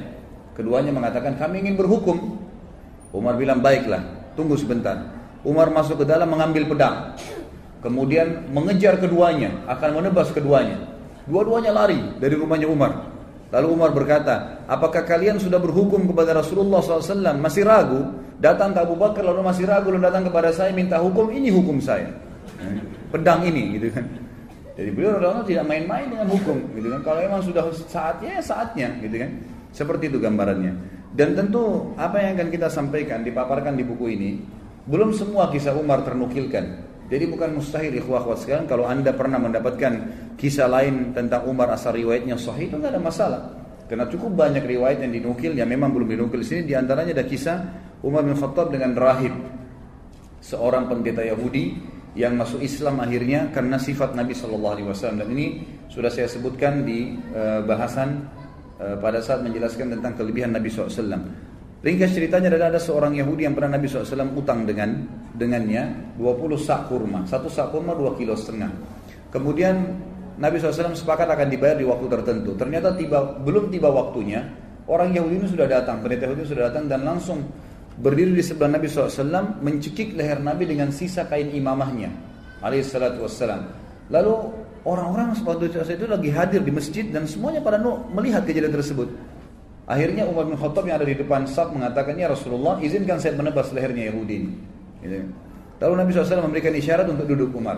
[0.53, 2.37] Keduanya mengatakan, kami ingin berhukum.
[3.09, 4.05] Umar bilang, baiklah,
[4.37, 5.09] tunggu sebentar.
[5.41, 7.17] Umar masuk ke dalam mengambil pedang.
[7.81, 10.77] Kemudian mengejar keduanya, akan menebas keduanya.
[11.25, 13.14] Dua-duanya lari dari rumahnya Umar.
[13.53, 17.37] Lalu Umar berkata, apakah kalian sudah berhukum kepada Rasulullah SAW?
[17.37, 18.01] Masih ragu?
[18.41, 21.79] Datang ke Abu Bakar lalu masih ragu lalu datang kepada saya minta hukum ini hukum
[21.79, 22.11] saya.
[23.13, 24.05] Pedang ini gitu kan.
[24.75, 26.99] Jadi beliau radhiyallahu tidak main-main dengan hukum gitu kan.
[27.05, 29.31] Kalau memang sudah saatnya ya saatnya gitu kan.
[29.71, 30.73] Seperti itu gambarannya.
[31.15, 34.31] Dan tentu apa yang akan kita sampaikan dipaparkan di buku ini
[34.85, 36.65] belum semua kisah Umar ternukilkan.
[37.07, 39.93] Jadi bukan mustahil ikhwah ikhwah sekalian kalau Anda pernah mendapatkan
[40.35, 43.41] kisah lain tentang Umar asal riwayatnya sahih itu nggak ada masalah.
[43.85, 47.25] Karena cukup banyak riwayat yang dinukil yang memang belum dinukil di sini di antaranya ada
[47.25, 47.57] kisah
[48.01, 49.33] Umar bin Khattab dengan rahib
[50.41, 51.77] seorang pendeta Yahudi
[52.15, 55.47] yang masuk Islam akhirnya karena sifat Nabi Shallallahu Alaihi Wasallam dan ini
[55.91, 58.25] sudah saya sebutkan di uh, bahasan
[58.79, 61.45] uh, pada saat menjelaskan tentang kelebihan Nabi SAW.
[61.85, 65.05] Ringkas ceritanya adalah ada seorang Yahudi yang pernah Nabi SAW utang dengan
[65.37, 68.71] dengannya 20 sak kurma, satu sak kurma 2 kilo setengah.
[69.29, 69.75] Kemudian
[70.35, 72.55] Nabi SAW sepakat akan dibayar di waktu tertentu.
[72.59, 74.43] Ternyata tiba belum tiba waktunya,
[74.87, 77.43] orang Yahudi ini sudah datang, pendeta Yahudi sudah datang dan langsung
[77.95, 82.11] berdiri di sebelah Nabi SAW mencekik leher Nabi dengan sisa kain imamahnya.
[82.59, 83.71] Alaihissalatu wassalam.
[84.11, 84.33] Lalu
[84.83, 87.79] orang-orang waktu itu lagi hadir di masjid dan semuanya pada
[88.11, 89.07] melihat kejadian tersebut.
[89.85, 93.69] Akhirnya Umar bin Khattab yang ada di depan saf mengatakan, Ya Rasulullah, izinkan saya menebas
[93.69, 94.51] lehernya Yahudi ini.
[95.05, 95.29] Gitu.
[95.77, 97.77] Lalu Nabi SAW memberikan isyarat untuk duduk Umar.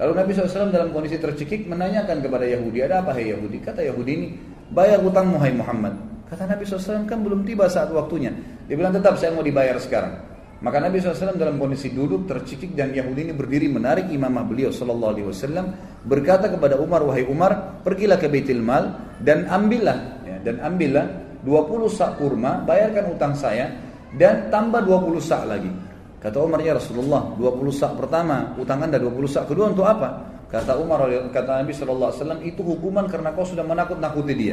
[0.00, 3.60] Lalu Nabi SAW dalam kondisi tercekik menanyakan kepada Yahudi, ada apa hai Yahudi?
[3.60, 4.28] Kata Yahudi ini,
[4.72, 5.92] bayar utangmu hai Muhammad.
[6.24, 8.32] Kata Nabi SAW kan belum tiba saat waktunya.
[8.64, 10.30] Dia bilang tetap saya mau dibayar sekarang.
[10.60, 15.12] Maka Nabi SAW dalam kondisi duduk tercekik dan Yahudi ini berdiri menarik imamah beliau Sallallahu
[15.16, 15.66] Alaihi Wasallam
[16.04, 18.92] berkata kepada Umar wahai Umar pergilah ke Baitul Mal
[19.24, 21.08] dan ambillah ya, dan ambillah
[21.48, 23.72] 20 sak kurma bayarkan utang saya
[24.20, 25.72] dan tambah 20 sak lagi
[26.20, 30.28] Kata Umar ya Rasulullah, 20 sak pertama, utang anda 20 sak kedua untuk apa?
[30.52, 34.52] Kata Umar, kata Nabi SAW, itu hukuman karena kau sudah menakut-nakuti dia.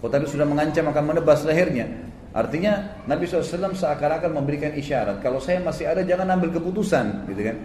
[0.00, 1.84] Kau tadi sudah mengancam akan menebas lehernya.
[2.32, 7.60] Artinya Nabi SAW seakan-akan memberikan isyarat, kalau saya masih ada jangan ambil keputusan, gitu kan?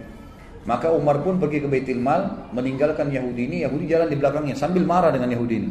[0.68, 4.84] Maka Umar pun pergi ke Baitul Mal, meninggalkan Yahudi ini, Yahudi jalan di belakangnya sambil
[4.84, 5.70] marah dengan Yahudi ini.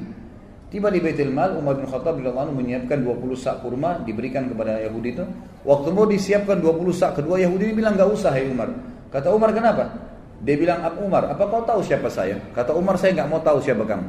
[0.74, 5.10] Tiba di Baitul Mal, Umar bin Khattab radhiyallahu menyiapkan 20 sak kurma diberikan kepada Yahudi
[5.14, 5.24] itu.
[5.68, 8.72] Waktu mau disiapkan 20 sak kedua Yahudi ini bilang nggak usah ya Umar.
[9.12, 9.92] Kata Umar kenapa?
[10.40, 12.40] Dia bilang Abu Umar, apa kau tahu siapa saya?
[12.56, 14.08] Kata Umar saya nggak mau tahu siapa kamu.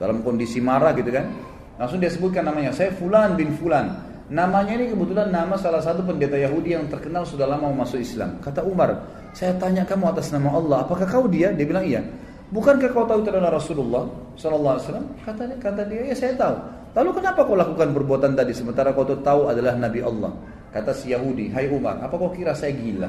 [0.00, 1.28] Dalam kondisi marah gitu kan.
[1.76, 3.92] Langsung dia sebutkan namanya, saya Fulan bin Fulan.
[4.32, 8.40] Namanya ini kebetulan nama salah satu pendeta Yahudi yang terkenal sudah lama masuk Islam.
[8.40, 9.04] Kata Umar,
[9.36, 11.52] saya tanya kamu atas nama Allah, apakah kau dia?
[11.52, 12.00] Dia bilang iya.
[12.48, 14.08] Bukankah kau tahu itu adalah Rasulullah
[14.40, 15.06] Sallallahu Alaihi Wasallam?
[15.26, 16.56] Kata kata dia, ya saya tahu.
[16.94, 20.32] Lalu kenapa kau lakukan perbuatan tadi sementara kau tahu adalah Nabi Allah?
[20.74, 23.06] Kata si Yahudi, Hai Umar, apa kau kira saya gila?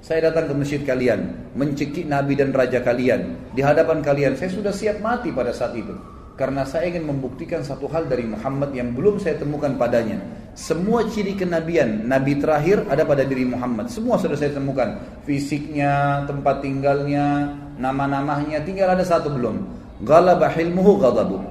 [0.00, 3.52] Saya datang ke masjid kalian, mencekik Nabi dan Raja kalian.
[3.52, 5.92] Di hadapan kalian, saya sudah siap mati pada saat itu.
[6.40, 10.16] Karena saya ingin membuktikan satu hal dari Muhammad yang belum saya temukan padanya.
[10.56, 13.92] Semua ciri kenabian, Nabi terakhir ada pada diri Muhammad.
[13.92, 14.96] Semua sudah saya temukan.
[15.28, 19.60] Fisiknya, tempat tinggalnya, nama-namanya tinggal ada satu belum.
[20.08, 21.44] Ghalaba hilmuhu ghadabu.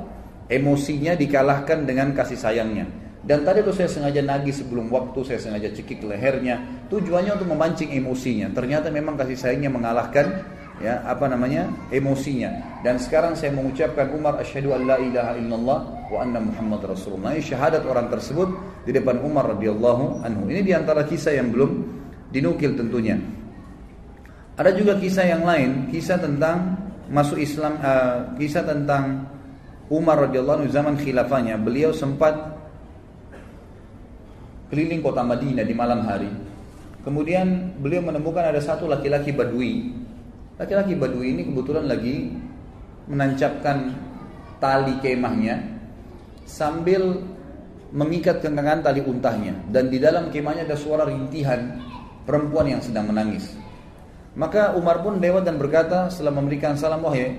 [0.49, 3.03] Emosinya dikalahkan dengan kasih sayangnya.
[3.24, 6.60] Dan tadi tuh saya sengaja nagih sebelum waktu, saya sengaja cekik lehernya.
[6.92, 8.52] Tujuannya untuk memancing emosinya.
[8.52, 10.44] Ternyata memang kasih sayangnya mengalahkan
[10.84, 12.82] ya apa namanya emosinya.
[12.84, 15.80] Dan sekarang saya mengucapkan Umar asyhadu an la ilaha illallah
[16.12, 17.32] wa anna Muhammad Rasulullah.
[17.32, 18.52] Ini syahadat orang tersebut
[18.84, 20.52] di depan Umar radhiyallahu anhu.
[20.52, 21.72] Ini di antara kisah yang belum
[22.36, 23.16] dinukil tentunya.
[24.60, 26.76] Ada juga kisah yang lain, kisah tentang
[27.08, 29.32] masuk Islam, uh, kisah tentang
[29.88, 31.56] Umar radhiyallahu anhu zaman khilafahnya.
[31.56, 32.36] Beliau sempat
[34.74, 36.34] keliling kota Madinah di malam hari.
[37.06, 39.94] Kemudian beliau menemukan ada satu laki-laki badui.
[40.58, 42.34] Laki-laki badui ini kebetulan lagi
[43.06, 43.94] menancapkan
[44.58, 45.62] tali kemahnya
[46.50, 47.22] sambil
[47.94, 51.78] mengikat kenangan tali untahnya dan di dalam kemahnya ada suara rintihan
[52.26, 53.54] perempuan yang sedang menangis.
[54.34, 57.38] Maka Umar pun lewat dan berkata setelah memberikan salam wahai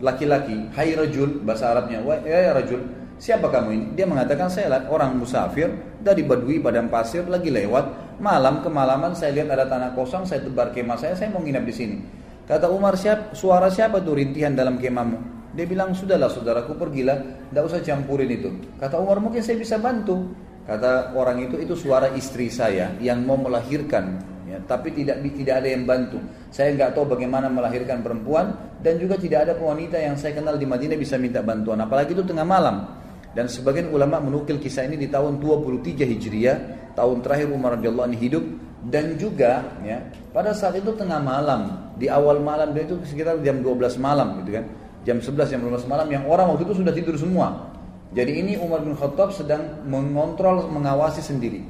[0.00, 2.80] laki-laki, hai rajul bahasa Arabnya, wahai ya rajul,
[3.22, 3.86] siapa kamu ini?
[3.94, 5.70] Dia mengatakan saya orang musafir
[6.02, 10.74] dari Badui padang pasir lagi lewat malam kemalaman saya lihat ada tanah kosong saya tebar
[10.74, 11.96] kemah saya saya mau nginap di sini.
[12.42, 15.46] Kata Umar siap, suara siapa tuh rintihan dalam kemahmu?
[15.54, 18.50] Dia bilang sudahlah saudaraku pergilah, tidak usah campurin itu.
[18.82, 20.34] Kata Umar mungkin saya bisa bantu.
[20.66, 25.68] Kata orang itu itu suara istri saya yang mau melahirkan ya, tapi tidak tidak ada
[25.70, 26.18] yang bantu.
[26.50, 30.66] Saya nggak tahu bagaimana melahirkan perempuan dan juga tidak ada wanita yang saya kenal di
[30.66, 31.78] Madinah bisa minta bantuan.
[31.78, 33.01] Apalagi itu tengah malam.
[33.32, 36.56] Dan sebagian ulama menukil kisah ini di tahun 23 Hijriah,
[36.92, 38.44] tahun terakhir Umar radhiyallahu anhu hidup
[38.82, 40.02] dan juga ya
[40.34, 44.58] pada saat itu tengah malam di awal malam dan itu sekitar jam 12 malam gitu
[44.58, 44.66] kan
[45.06, 47.70] jam 11 jam 12 malam yang orang waktu itu sudah tidur semua
[48.10, 51.62] jadi ini Umar bin Khattab sedang mengontrol mengawasi sendiri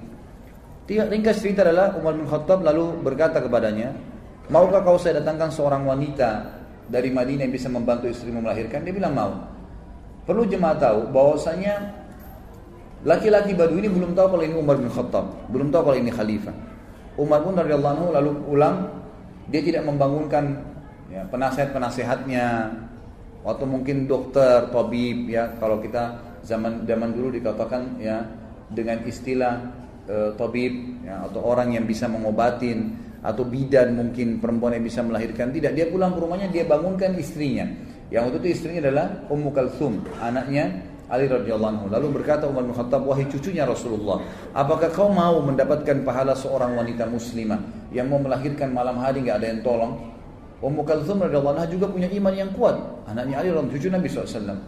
[0.90, 3.94] Ringkas cerita adalah Umar bin Khattab lalu berkata kepadanya,
[4.50, 6.58] Maukah kau saya datangkan seorang wanita
[6.90, 8.82] dari Madinah yang bisa membantu istrimu melahirkan?
[8.82, 9.32] Dia bilang mau.
[10.22, 11.90] Perlu jemaah tahu bahwasanya
[13.02, 16.54] laki-laki Badu ini belum tahu kalau ini Umar bin Khattab, belum tahu kalau ini khalifah.
[17.18, 18.86] Umar pun radhiyallahu anhu lalu pulang,
[19.50, 20.62] dia tidak membangunkan
[21.10, 22.46] ya, penasehat-penasehatnya.
[23.42, 26.14] Atau mungkin dokter, tabib ya kalau kita
[26.46, 28.22] zaman zaman dulu dikatakan ya
[28.70, 29.66] dengan istilah
[30.06, 35.50] e, tabib ya, atau orang yang bisa mengobatin atau bidan mungkin perempuan yang bisa melahirkan.
[35.50, 37.66] Tidak dia pulang ke rumahnya dia bangunkan istrinya
[38.12, 42.76] yang waktu itu istrinya adalah Ummu Kalthum anaknya Ali radhiyallahu anhu lalu berkata Umar bin
[42.76, 44.20] Khattab wahai cucunya Rasulullah
[44.52, 49.46] apakah kau mau mendapatkan pahala seorang wanita muslimah yang mau melahirkan malam hari nggak ada
[49.48, 49.96] yang tolong
[50.60, 52.76] Ummu Kalthum radhiyallahu anha juga punya iman yang kuat
[53.08, 54.60] anaknya Ali radhiyallahu cucu Nabi SAW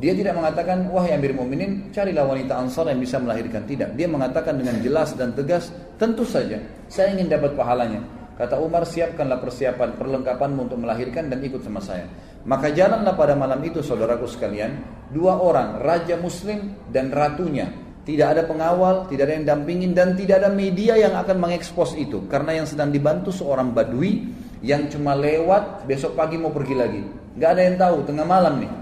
[0.00, 3.68] dia tidak mengatakan, wahai Amir Mu'minin, carilah wanita ansar yang bisa melahirkan.
[3.68, 4.00] Tidak.
[4.00, 5.68] Dia mengatakan dengan jelas dan tegas,
[6.00, 6.56] tentu saja,
[6.88, 8.00] saya ingin dapat pahalanya.
[8.40, 12.08] Kata Umar, siapkanlah persiapan, perlengkapanmu untuk melahirkan dan ikut sama saya.
[12.48, 14.80] Maka jalanlah pada malam itu, saudaraku sekalian,
[15.12, 17.68] dua orang, raja muslim dan ratunya.
[18.00, 22.24] Tidak ada pengawal, tidak ada yang dampingin, dan tidak ada media yang akan mengekspos itu.
[22.32, 24.32] Karena yang sedang dibantu seorang badui
[24.64, 27.02] yang cuma lewat, besok pagi mau pergi lagi.
[27.36, 28.72] Gak ada yang tahu, tengah malam nih.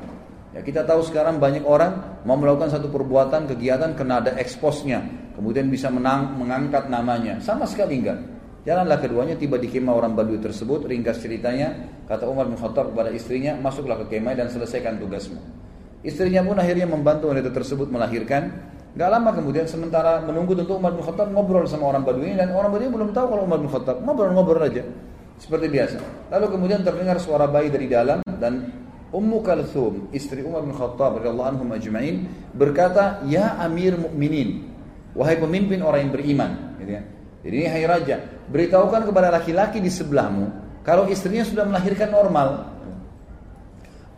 [0.54, 5.02] Ya, kita tahu sekarang banyak orang mau melakukan satu perbuatan, kegiatan kena ada eksposnya,
[5.36, 7.42] kemudian bisa menang, mengangkat namanya.
[7.42, 8.37] Sama sekali enggak.
[8.68, 13.08] Jalanlah keduanya tiba di kemah orang Badui tersebut, ringkas ceritanya, kata Umar bin Khattab kepada
[13.08, 15.40] istrinya, masuklah ke kemah dan selesaikan tugasmu.
[16.04, 18.52] Istrinya pun akhirnya membantu wanita tersebut melahirkan.
[18.92, 22.68] Gak lama kemudian sementara menunggu tentu Umar bin Khattab ngobrol sama orang Badui dan orang
[22.68, 24.84] Badui belum tahu kalau Umar bin Khattab ngobrol-ngobrol aja
[25.40, 26.28] seperti biasa.
[26.28, 28.68] Lalu kemudian terdengar suara bayi dari dalam dan
[29.08, 31.64] Ummu Kalthum, istri Umar bin Khattab radhiyallahu
[32.52, 34.68] berkata, "Ya Amir Mukminin,
[35.16, 37.02] wahai pemimpin orang yang beriman." Gitu ya.
[37.48, 38.20] Jadi hai raja,
[38.52, 40.52] beritahukan kepada laki-laki di sebelahmu
[40.84, 42.76] kalau istrinya sudah melahirkan normal.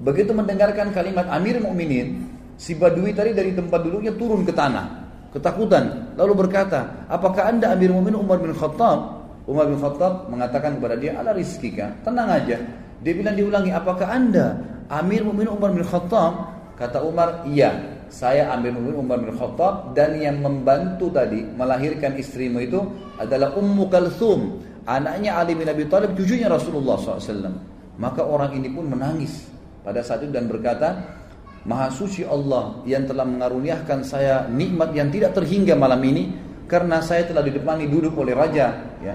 [0.02, 2.26] Begitu mendengarkan kalimat Amir Mukminin,
[2.58, 7.94] si Badui tadi dari tempat duduknya turun ke tanah, ketakutan, lalu berkata, "Apakah Anda Amir
[7.94, 12.58] Mukminin Umar bin Khattab?" Umar bin Khattab mengatakan kepada dia, "Ala rizkika, tenang aja."
[12.98, 14.58] Dia bilang diulangi, "Apakah Anda
[14.90, 20.18] Amir Mu'minin Umar bin Khattab kata Umar iya saya Amir Mu'minin Umar bin Khattab dan
[20.18, 22.82] yang membantu tadi melahirkan istrimu itu
[23.16, 24.58] adalah Ummu Kalthum.
[24.84, 29.44] Anaknya Ali bin Abi Thalib cucunya Rasulullah SAW maka orang ini pun menangis
[29.84, 31.20] pada saat itu dan berkata
[31.68, 36.32] Maha suci Allah yang telah mengaruniakan saya nikmat yang tidak terhingga malam ini
[36.64, 39.14] karena saya telah didepani duduk oleh raja ya.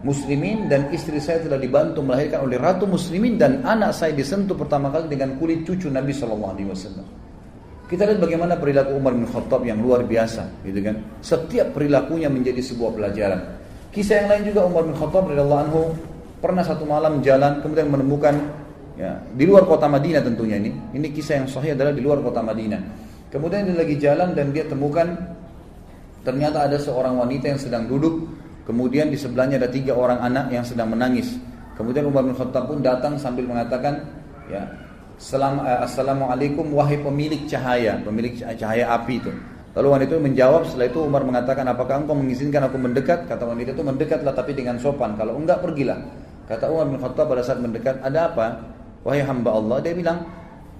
[0.00, 4.88] Muslimin dan istri saya telah dibantu melahirkan oleh ratu muslimin dan anak saya disentuh pertama
[4.88, 7.19] kali dengan kulit cucu Nabi Shallallahu Alaihi Wasallam.
[7.90, 11.02] Kita lihat bagaimana perilaku Umar bin Khattab yang luar biasa, gitu kan?
[11.18, 13.40] Setiap perilakunya menjadi sebuah pelajaran.
[13.90, 15.80] Kisah yang lain juga Umar bin Khattab radhiyallahu anhu
[16.38, 18.38] pernah satu malam jalan kemudian menemukan
[18.94, 20.70] ya di luar kota Madinah tentunya ini.
[20.70, 22.78] Ini kisah yang sahih adalah di luar kota Madinah.
[23.34, 25.10] Kemudian dia lagi jalan dan dia temukan
[26.22, 28.30] ternyata ada seorang wanita yang sedang duduk
[28.70, 31.34] Kemudian di sebelahnya ada tiga orang anak yang sedang menangis.
[31.74, 33.98] Kemudian Umar bin Khattab pun datang sambil mengatakan,
[34.46, 34.62] ya,
[35.20, 39.28] Uh, Assalamualaikum wahai pemilik cahaya, pemilik cahaya api itu.
[39.76, 43.28] Lalu wanita itu menjawab setelah itu Umar mengatakan apakah engkau mengizinkan aku mendekat?
[43.28, 45.20] Kata wanita itu mendekatlah tapi dengan sopan.
[45.20, 46.00] Kalau enggak pergilah.
[46.48, 48.64] Kata Umar bin Khattab pada saat mendekat ada apa?
[49.04, 50.24] Wahai hamba Allah dia bilang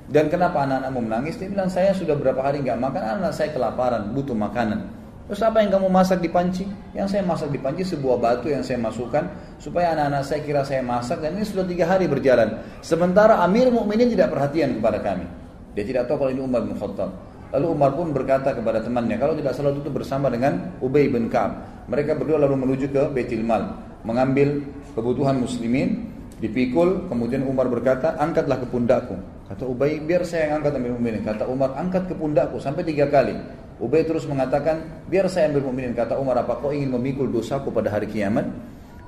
[0.09, 1.37] dan kenapa anak-anakmu menangis?
[1.37, 4.89] Dia bilang saya sudah berapa hari enggak makan anak saya kelaparan butuh makanan.
[5.31, 6.67] Terus apa yang kamu masak di panci?
[6.91, 9.31] Yang saya masak di panci sebuah batu yang saya masukkan
[9.63, 12.59] supaya anak-anak saya kira saya masak dan ini sudah tiga hari berjalan.
[12.83, 15.23] Sementara Amir Mukminin tidak perhatian kepada kami.
[15.79, 17.15] Dia tidak tahu kalau ini Umar bin Khattab.
[17.55, 21.87] Lalu Umar pun berkata kepada temannya, kalau tidak salah itu bersama dengan Ubay bin Ka'ab.
[21.87, 23.71] Mereka berdua lalu menuju ke Baitul Mal,
[24.03, 24.67] mengambil
[24.99, 26.11] kebutuhan muslimin,
[26.43, 29.15] dipikul, kemudian Umar berkata, angkatlah ke pundakku.
[29.51, 31.23] Kata Ubay, biar saya yang angkat ambil mukminin.
[31.27, 33.35] Kata Umar, angkat ke pundakku sampai tiga kali.
[33.81, 35.97] Ubay terus mengatakan, biar saya ambil mukminin.
[35.97, 38.45] Kata Umar, apa kau ingin memikul dosaku pada hari kiamat?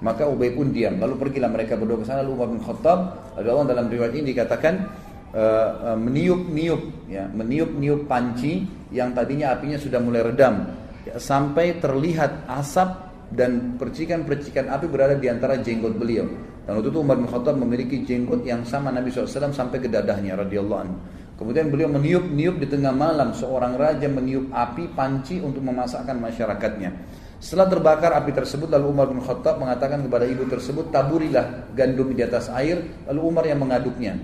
[0.00, 0.96] Maka Ubay pun diam.
[0.96, 2.24] Lalu pergilah mereka berdua ke sana.
[2.24, 2.98] Lalu Umar bin Khattab,
[3.36, 4.74] ada orang dalam riwayat ini dikatakan,
[5.36, 10.72] uh, uh, meniup-niup ya, meniup-niup panci yang tadinya apinya sudah mulai redam
[11.04, 16.28] ya, sampai terlihat asap dan percikan-percikan api berada di antara jenggot beliau.
[16.62, 20.38] Dan waktu itu Umar bin Khattab memiliki jenggot yang sama Nabi SAW sampai ke dadahnya
[20.38, 20.96] radhiyallahu anhu.
[21.42, 26.94] Kemudian beliau meniup-niup di tengah malam seorang raja meniup api panci untuk memasakkan masyarakatnya.
[27.42, 32.22] Setelah terbakar api tersebut lalu Umar bin Khattab mengatakan kepada ibu tersebut taburilah gandum di
[32.22, 34.14] atas air lalu Umar yang mengaduknya.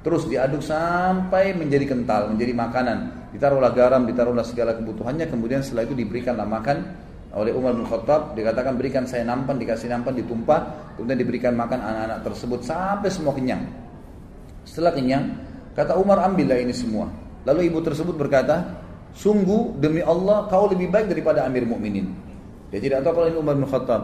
[0.00, 2.98] Terus diaduk sampai menjadi kental, menjadi makanan.
[3.36, 5.28] Ditaruhlah garam, ditaruhlah segala kebutuhannya.
[5.28, 6.76] Kemudian setelah itu diberikanlah makan
[7.36, 8.32] oleh Umar bin Khattab.
[8.32, 10.88] Dikatakan berikan saya nampan, dikasih nampan, ditumpah.
[10.96, 13.68] Kemudian diberikan makan anak-anak tersebut sampai semua kenyang.
[14.64, 17.08] Setelah kenyang, kata Umar ambillah ini semua.
[17.42, 18.78] Lalu ibu tersebut berkata,
[19.12, 22.08] sungguh demi Allah kau lebih baik daripada Amir Mukminin.
[22.72, 24.02] Dia tidak tahu kalau ini Umar bin Khattab.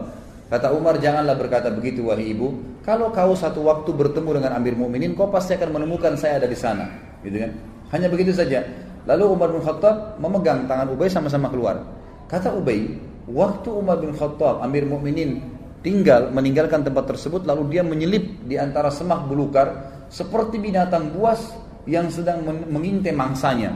[0.49, 2.57] Kata Umar, janganlah berkata begitu wahai ibu.
[2.81, 6.57] Kalau kau satu waktu bertemu dengan Amir Mukminin, kau pasti akan menemukan saya ada di
[6.57, 6.89] sana,
[7.21, 7.53] gitu kan?
[7.93, 8.65] Hanya begitu saja.
[9.05, 11.85] Lalu Umar bin Khattab memegang tangan Ubay sama-sama keluar.
[12.25, 12.97] Kata Ubay,
[13.29, 15.41] waktu Umar bin Khattab, Amir Mukminin
[15.85, 21.53] tinggal meninggalkan tempat tersebut, lalu dia menyelip di antara semak belukar seperti binatang buas
[21.85, 23.73] yang sedang mengintai mangsanya.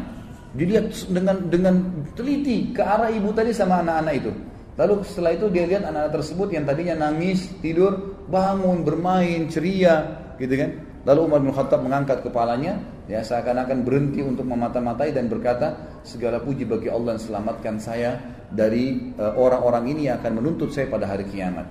[0.54, 1.76] Dilihat dengan dengan
[2.14, 4.32] teliti ke arah ibu tadi sama anak-anak itu.
[4.74, 10.54] Lalu setelah itu dia lihat anak-anak tersebut yang tadinya nangis, tidur, bangun, bermain, ceria, gitu
[10.58, 10.70] kan.
[11.04, 12.80] Lalu Umar bin Khattab mengangkat kepalanya,
[13.12, 18.18] ya seakan-akan berhenti untuk memata-matai dan berkata, segala puji bagi Allah yang selamatkan saya
[18.50, 21.68] dari eh, orang-orang uh, ini yang akan menuntut saya pada hari kiamat.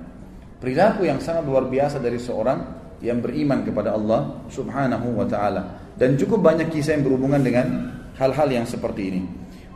[0.60, 2.60] Perilaku yang sangat luar biasa dari seorang
[3.02, 5.92] yang beriman kepada Allah Subhanahu wa taala.
[5.98, 7.66] Dan cukup banyak kisah yang berhubungan dengan
[8.16, 9.22] hal-hal yang seperti ini.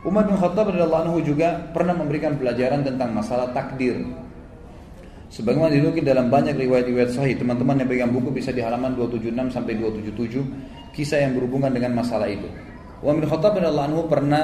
[0.07, 3.99] Umar bin Khattab radhiyallahu anhu juga pernah memberikan pelajaran tentang masalah takdir.
[5.27, 9.75] Sebagaimana dinukil dalam banyak riwayat-riwayat sahih, teman-teman yang pegang buku bisa di halaman 276 sampai
[9.75, 12.47] 277 kisah yang berhubungan dengan masalah itu.
[13.03, 14.43] Umar bin Khattab radhiyallahu anhu pernah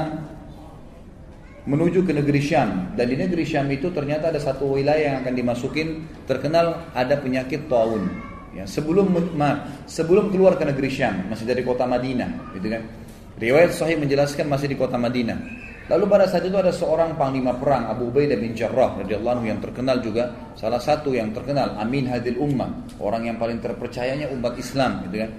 [1.64, 5.34] menuju ke negeri Syam dan di negeri Syam itu ternyata ada satu wilayah yang akan
[5.34, 8.33] dimasukin terkenal ada penyakit taun.
[8.54, 12.86] Ya, sebelum ma, sebelum keluar ke negeri Syam masih dari kota Madinah, gitu kan.
[13.34, 15.64] Riwayat Sahih menjelaskan masih di kota Madinah.
[15.92, 19.60] Lalu pada saat itu ada seorang panglima perang Abu Ubaidah bin Jarrah radhiyallahu anhu yang
[19.60, 25.04] terkenal juga salah satu yang terkenal Amin Hadil Ummah, orang yang paling terpercayanya umat Islam
[25.10, 25.32] gitu kan.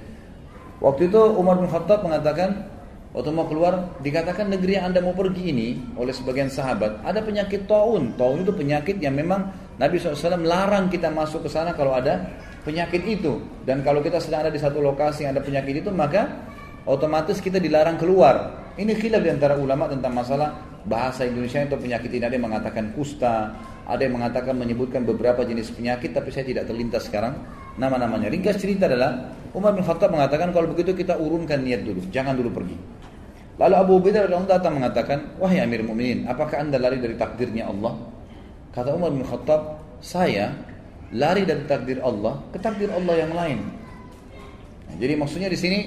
[0.84, 2.60] Waktu itu Umar bin Khattab mengatakan
[3.16, 7.64] waktu mau keluar dikatakan negeri yang Anda mau pergi ini oleh sebagian sahabat ada penyakit
[7.64, 8.12] taun.
[8.20, 9.48] Taun itu penyakit yang memang
[9.80, 12.20] Nabi SAW larang kita masuk ke sana kalau ada
[12.64, 13.38] penyakit itu.
[13.62, 16.48] Dan kalau kita sedang ada di satu lokasi yang ada penyakit itu maka
[16.88, 18.64] otomatis kita dilarang keluar.
[18.74, 20.50] Ini khilaf di antara ulama tentang masalah
[20.82, 22.24] bahasa Indonesia itu penyakit ini.
[22.26, 23.54] Ada yang mengatakan kusta,
[23.86, 27.38] ada yang mengatakan menyebutkan beberapa jenis penyakit, tapi saya tidak terlintas sekarang
[27.78, 28.32] nama-namanya.
[28.32, 32.50] Ringkas cerita adalah Umar bin Khattab mengatakan kalau begitu kita urunkan niat dulu, jangan dulu
[32.50, 32.76] pergi.
[33.54, 37.94] Lalu Abu Ubaidah radhiyallahu datang mengatakan, wahai Amir Mukminin, apakah anda lari dari takdirnya Allah?
[38.74, 40.50] Kata Umar bin Khattab, saya
[41.14, 43.58] lari dari takdir Allah ke takdir Allah yang lain.
[44.90, 45.78] Nah, jadi maksudnya di sini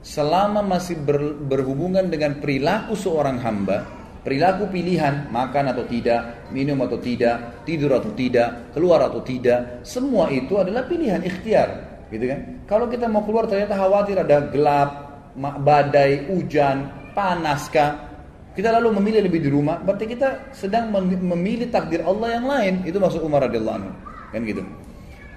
[0.00, 3.84] selama masih ber, berhubungan dengan perilaku seorang hamba,
[4.24, 10.32] perilaku pilihan, makan atau tidak, minum atau tidak, tidur atau tidak, keluar atau tidak, semua
[10.32, 11.68] itu adalah pilihan ikhtiar,
[12.08, 12.40] gitu kan?
[12.64, 14.90] Kalau kita mau keluar ternyata khawatir ada gelap,
[15.36, 18.08] badai, hujan, panaskah,
[18.56, 22.74] kita lalu memilih lebih di rumah, berarti kita sedang memilih takdir Allah yang lain.
[22.88, 23.92] Itu maksud Umar radhiyallahu anhu,
[24.30, 24.62] kan gitu.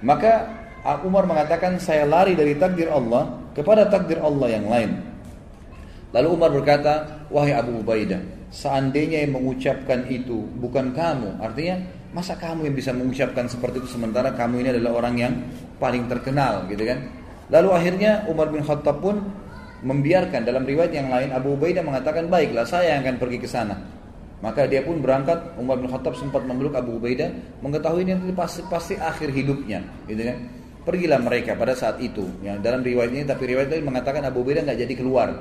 [0.02, 0.50] Maka
[1.06, 4.90] Umar mengatakan saya lari dari takdir Allah kepada takdir Allah yang lain.
[6.14, 8.22] Lalu Umar berkata, wahai Abu Ubaidah,
[8.54, 11.82] seandainya yang mengucapkan itu bukan kamu, artinya
[12.14, 15.34] masa kamu yang bisa mengucapkan seperti itu sementara kamu ini adalah orang yang
[15.82, 17.02] paling terkenal, gitu kan?
[17.50, 19.26] Lalu akhirnya Umar bin Khattab pun
[19.82, 23.74] membiarkan dalam riwayat yang lain Abu Ubaidah mengatakan baiklah saya yang akan pergi ke sana.
[24.44, 27.32] Maka dia pun berangkat, Umar bin Khattab sempat memeluk Abu Ubaidah,
[27.64, 30.36] mengetahui ini pasti, pasti akhir hidupnya, gitu kan.
[30.84, 32.28] Pergilah mereka pada saat itu.
[32.44, 35.32] Ya, dalam riwayat ini, tapi riwayat ini mengatakan Abu Ubaidah nggak jadi keluar,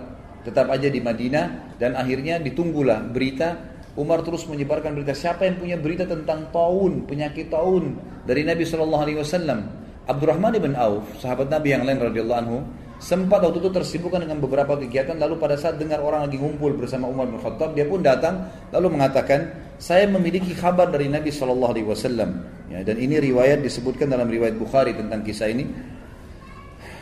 [0.43, 5.77] tetap aja di Madinah dan akhirnya ditunggulah berita Umar terus menyebarkan berita siapa yang punya
[5.79, 7.95] berita tentang taun penyakit taun
[8.27, 9.59] dari Nabi Wasallam
[10.03, 12.57] Abdurrahman bin Auf sahabat Nabi yang lain radhiyallahu anhu
[13.03, 17.11] sempat waktu itu tersibukkan dengan beberapa kegiatan lalu pada saat dengar orang lagi ngumpul bersama
[17.11, 21.87] Umar bin Khattab dia pun datang lalu mengatakan saya memiliki kabar dari Nabi Shallallahu Alaihi
[21.91, 22.29] Wasallam.
[22.71, 25.67] Ya, dan ini riwayat disebutkan dalam riwayat Bukhari tentang kisah ini.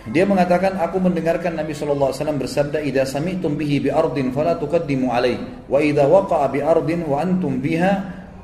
[0.10, 4.58] Dia mengatakan aku mendengarkan Nabi Shallallahu Alaihi Wasallam bersabda idza sami'tum bihi bi ardin fala
[4.58, 5.38] tuqaddimu alaih
[5.70, 7.94] wa idza waqa'a bi ardin wa antum biha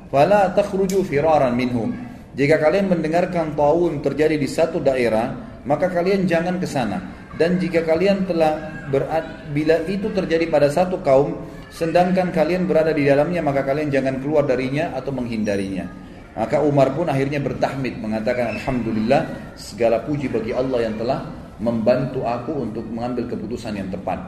[0.06, 1.90] fala takhruju firaran minhu
[2.38, 7.86] jika kalian mendengarkan taun terjadi di satu daerah maka kalian jangan ke sana dan jika
[7.86, 11.38] kalian telah berat, bila itu terjadi pada satu kaum,
[11.70, 15.86] sedangkan kalian berada di dalamnya, maka kalian jangan keluar darinya atau menghindarinya.
[16.34, 21.30] Maka Umar pun akhirnya bertahmid mengatakan Alhamdulillah segala puji bagi Allah yang telah
[21.62, 24.18] membantu aku untuk mengambil keputusan yang tepat.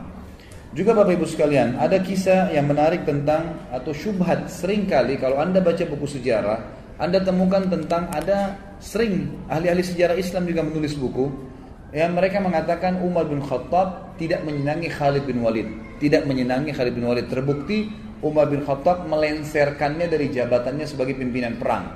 [0.70, 5.58] Juga Bapak Ibu sekalian, ada kisah yang menarik tentang atau syubhat sering kali kalau Anda
[5.58, 6.62] baca buku sejarah,
[6.94, 11.49] Anda temukan tentang ada sering ahli-ahli sejarah Islam juga menulis buku
[11.90, 15.66] yang mereka mengatakan Umar bin Khattab tidak menyenangi Khalid bin Walid.
[15.98, 17.26] Tidak menyenangi Khalid bin Walid.
[17.26, 17.90] Terbukti
[18.22, 21.90] Umar bin Khattab melenserkannya dari jabatannya sebagai pimpinan perang.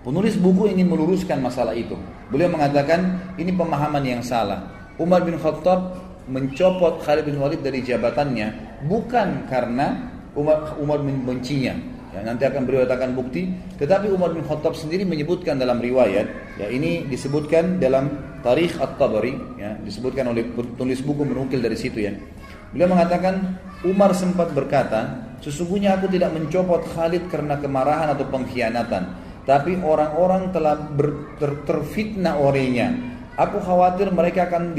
[0.00, 1.96] Penulis buku ingin meluruskan masalah itu.
[2.32, 4.92] Beliau mengatakan ini pemahaman yang salah.
[4.96, 5.96] Umar bin Khattab
[6.28, 11.74] mencopot Khalid bin Walid dari jabatannya bukan karena Umar, Umar membencinya,
[12.10, 13.54] Ya, nanti akan beliau katakan bukti.
[13.78, 18.10] Tetapi Umar bin Khattab sendiri menyebutkan dalam riwayat, ya ini disebutkan dalam
[18.42, 22.12] Tarikh At-Tabari, ya, disebutkan oleh penulis buku menukil dari situ ya.
[22.74, 29.02] Beliau mengatakan Umar sempat berkata, sesungguhnya aku tidak mencopot Khalid karena kemarahan atau pengkhianatan,
[29.46, 30.78] tapi orang-orang telah
[31.38, 33.19] ter, terfitnah olehnya.
[33.40, 34.76] Aku khawatir mereka akan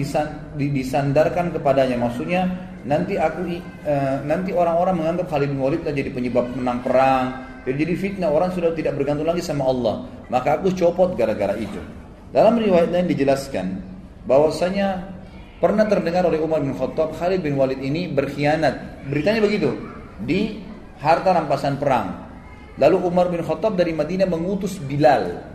[0.54, 1.98] disandarkan kepadanya.
[1.98, 2.46] Maksudnya
[2.86, 3.58] nanti aku
[3.90, 7.26] uh, nanti orang-orang menganggap Khalid bin Walid jadi penyebab menang perang.
[7.66, 10.06] Jadi fitnah orang sudah tidak bergantung lagi sama Allah.
[10.30, 11.82] Maka aku copot gara-gara itu.
[12.30, 13.82] Dalam riwayat lain dijelaskan
[14.30, 15.10] bahwasanya
[15.58, 19.06] pernah terdengar oleh Umar bin Khattab Khalid bin Walid ini berkhianat.
[19.10, 19.74] Beritanya begitu.
[20.22, 20.62] Di
[21.02, 22.30] harta rampasan perang.
[22.78, 25.51] Lalu Umar bin Khattab dari Madinah mengutus Bilal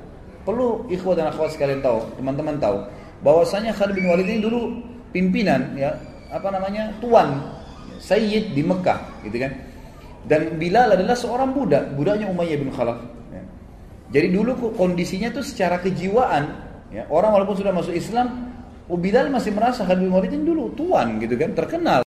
[0.46, 2.78] perlu ikhwah dan akhwat sekalian tahu teman-teman tahu
[3.26, 4.78] bahwasanya Khalid bin Walid ini dulu
[5.10, 5.98] pimpinan ya
[6.30, 7.42] apa namanya tuan
[7.98, 9.52] Sayyid di Mekah gitu kan
[10.30, 13.02] dan Bilal adalah seorang budak budaknya Umayyah bin Khalaf
[13.34, 13.42] ya.
[14.14, 16.54] jadi dulu kondisinya tuh secara kejiwaan
[16.94, 18.54] ya orang walaupun sudah masuk Islam
[18.86, 22.05] Bilal masih merasa Khalid bin Walid ini dulu tuan gitu kan terkenal